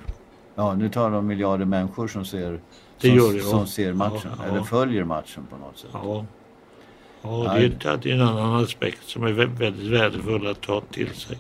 Ja, 0.56 0.76
nu 0.76 0.90
talar 0.90 1.18
om 1.18 1.28
miljarder 1.28 1.66
människor 1.66 2.08
som 2.08 2.26
ser 2.26 2.60
det 3.02 3.20
som, 3.20 3.34
det, 3.34 3.42
som 3.42 3.68
ser 3.68 3.94
matchen, 3.94 4.32
ja, 4.38 4.46
eller 4.46 4.64
följer 4.64 5.04
matchen 5.04 5.48
på 5.50 5.58
något 5.58 5.78
sätt. 5.78 5.90
Ja, 5.94 6.26
ja 7.22 7.54
det, 7.54 7.66
är, 7.66 7.98
det 7.98 8.12
är 8.12 8.16
en 8.16 8.22
annan 8.22 8.64
aspekt 8.64 9.04
som 9.04 9.24
är 9.24 9.32
väldigt 9.32 9.92
värdefull 9.92 10.48
att 10.48 10.62
ta 10.62 10.82
till 10.82 11.10
sig. 11.10 11.38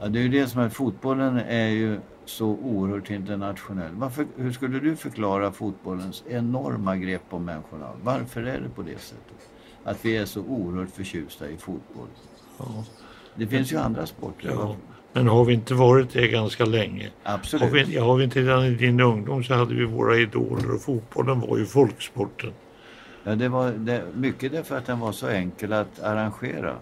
Ja, 0.00 0.08
det 0.08 0.18
är 0.18 0.22
ju 0.22 0.28
det 0.28 0.46
som 0.46 0.60
är 0.60 0.68
fotbollen 0.68 1.36
är 1.36 1.68
ju 1.68 2.00
så 2.24 2.46
oerhört 2.46 3.10
internationell. 3.10 3.92
Varför, 3.92 4.26
hur 4.36 4.52
skulle 4.52 4.80
du 4.80 4.96
förklara 4.96 5.52
fotbollens 5.52 6.24
enorma 6.28 6.96
grepp 6.96 7.22
om 7.30 7.44
människorna? 7.44 7.90
Varför 8.02 8.42
är 8.42 8.60
det 8.60 8.68
på 8.68 8.82
det 8.82 9.00
sättet? 9.00 9.48
Att 9.84 10.04
vi 10.04 10.16
är 10.16 10.24
så 10.24 10.40
oerhört 10.40 10.90
förtjusta 10.90 11.50
i 11.50 11.56
fotboll. 11.56 12.08
Ja. 12.58 12.84
Det 13.34 13.46
finns 13.46 13.72
ju 13.72 13.76
andra 13.76 14.06
sporter. 14.06 14.48
Ja. 14.48 14.76
Men 15.12 15.28
har 15.28 15.44
vi 15.44 15.54
inte 15.54 15.74
varit 15.74 16.10
det 16.10 16.28
ganska 16.28 16.64
länge? 16.64 17.10
Absolut. 17.22 17.62
Har 17.64 17.70
vi, 17.70 17.96
har 17.98 18.16
vi 18.16 18.24
inte 18.24 18.40
redan 18.40 18.64
i 18.64 18.74
din 18.74 19.00
ungdom 19.00 19.44
så 19.44 19.54
hade 19.54 19.74
vi 19.74 19.84
våra 19.84 20.16
idoler 20.16 20.74
och 20.74 20.80
fotbollen 20.82 21.40
var 21.40 21.58
ju 21.58 21.66
folksporten. 21.66 22.52
Ja, 23.28 23.34
det 23.34 23.48
var 23.48 23.70
det, 23.70 24.02
mycket 24.14 24.52
därför 24.52 24.78
att 24.78 24.86
den 24.86 25.00
var 25.00 25.12
så 25.12 25.28
enkel 25.28 25.72
att 25.72 26.02
arrangera. 26.02 26.76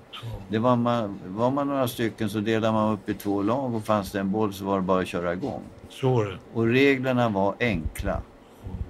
Det 0.49 0.59
var, 0.59 0.77
man, 0.77 1.19
var 1.27 1.51
man 1.51 1.69
några 1.69 1.89
stycken 1.89 2.31
så 2.31 2.41
delade 2.41 2.73
man 2.73 2.93
upp 2.93 3.09
i 3.09 3.15
två 3.15 3.43
lag 3.43 3.75
och 3.75 3.85
fanns 3.85 4.13
det 4.13 4.21
en 4.21 4.33
boll 4.33 4.53
så 4.53 4.65
var 4.65 4.77
det 4.77 4.83
bara 4.83 5.01
att 5.01 5.09
köra 5.09 5.33
igång. 5.33 5.63
Så 5.89 6.23
det. 6.23 6.39
Och 6.55 6.67
reglerna 6.67 7.29
var 7.29 7.55
enkla. 7.61 8.23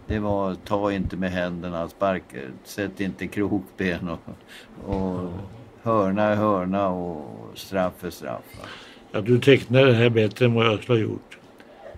Det 0.07 0.19
var 0.19 0.55
ta 0.55 0.92
inte 0.92 1.16
med 1.16 1.31
händerna, 1.31 1.88
sparka, 1.88 2.37
sätt 2.64 3.01
inte 3.01 3.27
krokben 3.27 4.09
och, 4.09 4.21
och 4.95 5.31
hörna 5.83 6.23
är 6.23 6.37
hörna 6.37 6.88
och 6.88 7.25
straff 7.55 8.05
är 8.05 8.11
straff. 8.11 8.45
Ja, 9.12 9.21
du 9.21 9.38
tecknar 9.38 9.85
det 9.85 9.95
här 9.95 10.11
bättre 10.11 10.45
än 10.45 10.55
vad 10.55 10.66
jag 10.66 10.83
skulle 10.83 10.99
ha 10.99 11.03
gjort. 11.11 11.38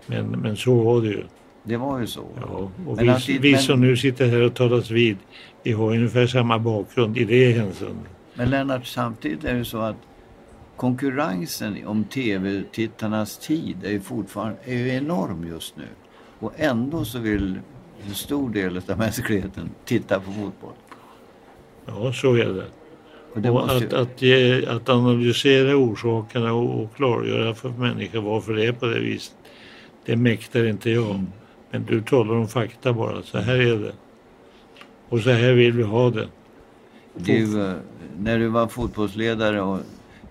Men, 0.07 0.27
men 0.27 0.57
så 0.57 0.75
var 0.75 1.01
det 1.01 1.09
ju. 1.09 1.25
Det 1.69 1.77
var 1.77 2.01
ju 2.01 2.07
så. 2.07 2.25
Ja, 2.41 2.71
och 2.87 3.03
vi, 3.03 3.09
att, 3.09 3.29
vi 3.29 3.57
som 3.57 3.81
nu 3.81 3.97
sitter 3.97 4.27
här 4.27 4.43
och 4.43 4.55
talas 4.55 4.91
vid, 4.91 5.17
vi 5.63 5.73
har 5.73 5.91
ungefär 5.91 6.27
samma 6.27 6.59
bakgrund 6.59 7.19
i 7.19 7.25
det 7.25 7.53
hänseendet. 7.53 8.13
Men 8.35 8.51
Lennart, 8.51 8.87
samtidigt 8.87 9.45
är 9.45 9.55
det 9.55 9.65
så 9.65 9.79
att 9.79 9.97
konkurrensen 10.77 11.87
om 11.87 12.05
tv-tittarnas 12.05 13.39
tid 13.39 13.77
är 13.85 13.91
ju 13.91 14.01
fortfarande 14.01 14.57
är 14.65 14.75
ju 14.75 14.89
enorm 14.89 15.49
just 15.49 15.77
nu. 15.77 15.85
Och 16.39 16.53
ändå 16.57 17.05
så 17.05 17.19
vill 17.19 17.59
en 18.07 18.15
stor 18.15 18.51
del 18.51 18.81
av 18.89 18.99
mänskligheten 18.99 19.71
titta 19.85 20.21
på 20.21 20.33
fotboll. 20.33 20.73
Ja, 21.87 22.13
så 22.13 22.35
är 22.35 22.45
det. 22.45 22.67
Och 23.33 23.45
och 23.47 23.77
att, 23.77 23.93
att, 23.93 24.23
ge, 24.23 24.67
att, 24.67 24.89
analysera 24.89 25.77
orsakerna 25.77 26.53
och, 26.53 26.83
och 26.83 26.97
klargöra 26.97 27.55
för 27.55 27.69
människor 27.69 28.21
varför 28.21 28.55
det 28.55 28.67
är 28.67 28.73
på 28.73 28.87
det 28.87 29.01
viset. 29.01 29.37
Det 30.05 30.17
mäktar 30.17 30.65
inte 30.65 30.91
jag. 30.91 31.11
Mm. 31.11 31.27
Men 31.71 31.85
du 31.85 32.03
talar 32.03 32.35
om 32.35 32.49
fakta 32.49 32.93
bara. 32.93 33.23
Så 33.23 33.39
här 33.39 33.55
är 33.55 33.79
det. 33.79 33.93
Och 35.09 35.21
så 35.21 35.31
här 35.31 35.53
vill 35.53 35.73
vi 35.73 35.83
ha 35.83 36.11
det. 36.11 36.29
Du, 37.15 37.63
eh, 37.63 37.75
när 38.19 38.39
du 38.39 38.49
var 38.49 38.67
fotbollsledare 38.67 39.61
och 39.61 39.79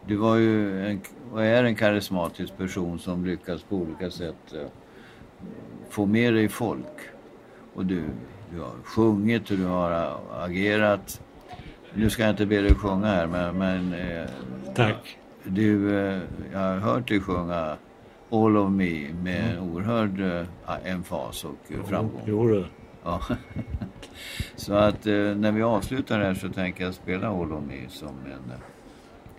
du 0.05 0.15
var 0.15 0.35
ju 0.35 0.85
en, 0.87 1.01
och 1.31 1.43
är 1.43 1.63
en 1.63 1.75
karismatisk 1.75 2.57
person 2.57 2.99
som 2.99 3.25
lyckas 3.25 3.63
på 3.63 3.75
olika 3.75 4.11
sätt 4.11 4.53
uh, 4.53 4.61
få 5.89 6.05
med 6.05 6.33
dig 6.33 6.49
folk. 6.49 6.99
Och 7.73 7.85
du, 7.85 8.03
du 8.53 8.59
har 8.59 8.71
sjungit 8.83 9.51
och 9.51 9.57
du 9.57 9.65
har 9.65 10.19
agerat 10.39 11.21
nu 11.93 12.09
ska 12.09 12.23
jag 12.23 12.29
inte 12.29 12.45
be 12.45 12.61
dig 12.61 12.75
sjunga 12.75 13.07
här 13.07 13.27
men... 13.27 13.57
men 13.57 13.93
eh, 13.93 14.29
Tack. 14.75 15.17
Du, 15.43 15.99
eh, 15.99 16.19
jag 16.53 16.59
har 16.59 16.77
hört 16.77 17.07
dig 17.07 17.21
sjunga 17.21 17.77
All 18.29 18.57
of 18.57 18.71
me 18.71 19.13
med 19.23 19.51
mm. 19.51 19.69
oerhörd 19.69 20.21
eh, 20.21 20.91
emfas 20.91 21.43
och 21.43 21.55
jo, 21.67 21.83
framgång. 21.87 22.21
Jo 22.25 22.47
det. 22.47 22.65
Ja. 23.03 23.21
så 24.55 24.73
att 24.73 25.07
eh, 25.07 25.13
när 25.13 25.51
vi 25.51 25.63
avslutar 25.63 26.19
här 26.19 26.33
så 26.33 26.49
tänker 26.49 26.83
jag 26.83 26.93
spela 26.93 27.27
All 27.27 27.53
of 27.53 27.63
me 27.67 27.89
som 27.89 28.07
en 28.25 28.51
eh, 28.51 28.59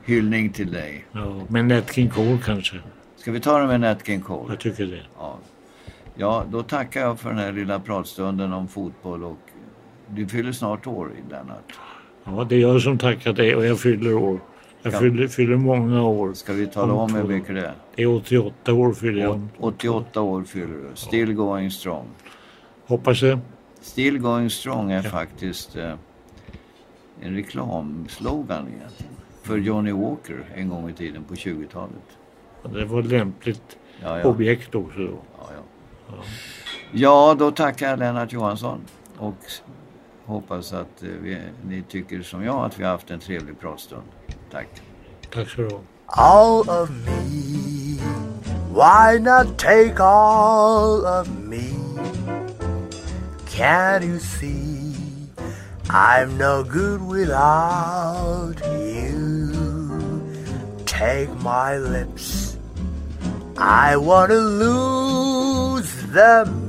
hyllning 0.05 0.51
till 0.53 0.73
dig. 0.73 1.05
Ja, 1.13 1.41
med 1.49 1.65
Nat 1.65 1.95
King 1.95 2.11
Cole 2.11 2.39
kanske. 2.45 2.77
Ska 3.17 3.33
vi 3.33 3.41
ta 3.41 3.59
det 3.59 3.67
med 3.67 3.81
Nat 3.81 4.07
King 4.07 4.21
Cole? 4.21 4.47
Jag 4.49 4.61
tycker 4.61 4.87
det. 4.87 5.03
Ja. 5.19 5.39
ja, 6.15 6.45
då 6.51 6.63
tackar 6.63 7.01
jag 7.01 7.21
för 7.21 7.29
den 7.29 7.39
här 7.39 7.53
lilla 7.53 7.81
pratstunden 7.81 8.53
om 8.53 8.69
fotboll 8.69 9.25
och 9.25 9.39
du 10.09 10.29
fyller 10.29 10.53
snart 10.53 10.87
år, 10.87 11.11
Lennart. 11.31 11.79
Ja, 12.25 12.47
det 12.49 12.55
är 12.55 12.61
jag 12.61 12.83
som 12.83 12.99
tackar 12.99 13.33
dig 13.33 13.57
och 13.57 13.67
jag 13.67 13.81
fyller 13.81 14.15
år. 14.15 14.41
Jag 14.83 14.99
fyller, 14.99 15.29
fyller 15.29 15.57
många 15.57 16.03
år. 16.03 16.35
Ska 16.35 16.53
vi 16.53 16.67
tala 16.67 16.93
om, 16.93 17.15
hur 17.15 17.25
mycket 17.25 17.55
det 17.55 17.67
är? 17.67 17.75
Det 17.95 18.03
är 18.03 18.17
88 18.17 18.73
år 18.73 18.93
fyller 18.93 19.23
jag. 19.23 19.49
88 19.59 20.21
år 20.21 20.43
fyller 20.43 20.75
du. 20.75 20.91
Still 20.95 21.29
ja. 21.29 21.35
going 21.35 21.71
strong. 21.71 22.07
Hoppas 22.87 23.21
det. 23.21 23.39
Still 23.81 24.19
going 24.19 24.51
strong 24.51 24.91
är 24.91 25.05
ja. 25.05 25.11
faktiskt 25.11 25.77
eh, 25.77 25.95
en 27.21 27.35
reklamslogan 27.35 28.69
egentligen. 28.69 29.13
För 29.43 29.57
Johnny 29.57 29.93
Walker 29.93 30.45
en 30.55 30.69
gång 30.69 30.91
i 30.91 30.93
tiden 30.93 31.25
på 31.25 31.35
20-talet. 31.35 32.19
Ja, 32.63 32.69
det 32.69 32.85
var 32.85 33.01
ett 33.01 33.07
lämpligt 33.07 33.79
ja, 34.03 34.25
objekt 34.25 34.75
också 34.75 34.99
då. 34.99 35.19
Ja, 35.39 35.49
ja. 36.09 36.15
ja, 36.93 37.37
då 37.39 37.51
tackar 37.51 37.91
jag 37.91 37.99
Lennart 37.99 38.33
Johansson. 38.33 38.81
Och 39.17 39.37
hoppas 40.25 40.73
att 40.73 41.03
eh, 41.03 41.09
vi, 41.23 41.39
ni 41.67 41.83
tycker 41.83 42.23
som 42.23 42.45
jag 42.45 42.65
att 42.65 42.79
vi 42.79 42.85
har 42.85 42.91
haft 42.91 43.11
en 43.11 43.21
trevlig 43.21 43.61
pratstund. 43.61 44.03
Tack. 44.51 44.69
Tack 45.33 45.49
så 45.49 45.63
du 45.63 45.69
ha. 45.71 45.83
All 46.09 46.71
of 46.71 46.91
me. 47.07 47.99
Why 48.73 49.19
not 49.19 49.59
take 49.59 50.01
all 50.01 51.05
of 51.05 51.27
me? 51.51 51.69
Can't 53.47 54.05
you 54.05 54.19
see? 54.19 54.95
I'm 55.91 56.39
no 56.39 56.63
good 56.63 57.01
without 57.03 58.61
you. 58.65 60.23
Take 60.87 61.31
my 61.43 61.77
lips. 61.79 62.57
I 63.57 63.97
want 63.97 64.31
to 64.31 64.39
lose 64.39 65.93
them. 66.13 66.69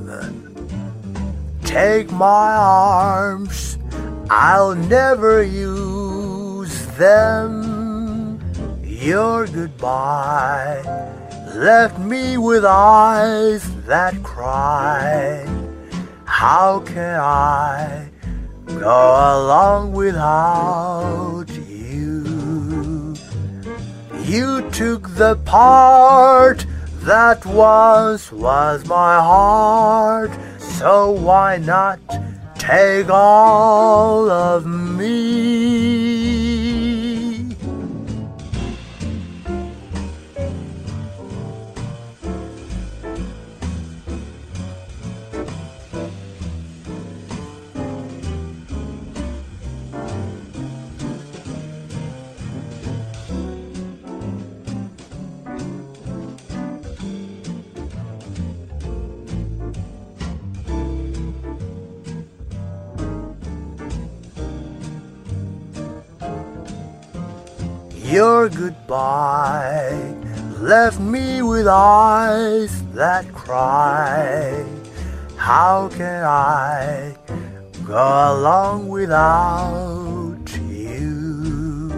Take 1.70 2.12
my 2.12 2.56
arms, 2.56 3.78
I'll 4.32 4.74
never 4.74 5.44
use 5.44 6.86
them. 6.98 7.69
Your 9.02 9.48
goodbye 9.48 10.82
left 11.56 11.98
me 11.98 12.38
with 12.38 12.66
eyes 12.66 13.64
that 13.86 14.22
cry. 14.24 15.48
How 16.26 16.82
can 16.82 17.18
I 17.18 18.10
go 18.68 18.76
along 18.76 19.94
without 19.94 21.46
you? 21.70 23.16
You 24.26 24.70
took 24.72 25.16
the 25.16 25.38
part 25.46 26.66
that 27.04 27.46
once 27.46 28.34
was 28.34 28.86
my 28.86 29.16
heart, 29.16 30.32
so 30.60 31.12
why 31.12 31.56
not 31.56 32.00
take 32.58 33.10
all 33.10 34.30
of 34.30 34.66
me? 34.66 35.39
Left 70.70 71.00
me 71.00 71.42
with 71.42 71.68
eyes 71.68 72.84
that 72.94 73.26
cry. 73.34 74.64
How 75.36 75.90
can 75.90 76.24
I 76.24 77.16
go 77.88 78.06
along 78.34 78.88
without 78.88 80.46
you? 80.70 81.90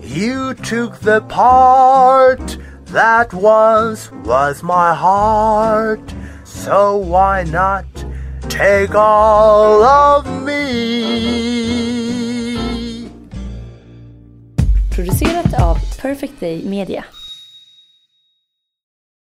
You 0.00 0.54
took 0.54 1.00
the 1.00 1.22
part 1.22 2.56
that 2.92 3.34
once 3.34 4.12
was 4.12 4.62
my 4.62 4.94
heart, 4.94 6.14
so 6.44 6.98
why 6.98 7.42
not 7.42 7.84
take 8.48 8.94
all 8.94 9.82
of 9.82 10.24
me? 10.44 10.60
Producerat 14.90 15.52
av 15.58 15.78
Perfect 15.98 16.38
Day 16.38 16.62
Media. 16.62 17.04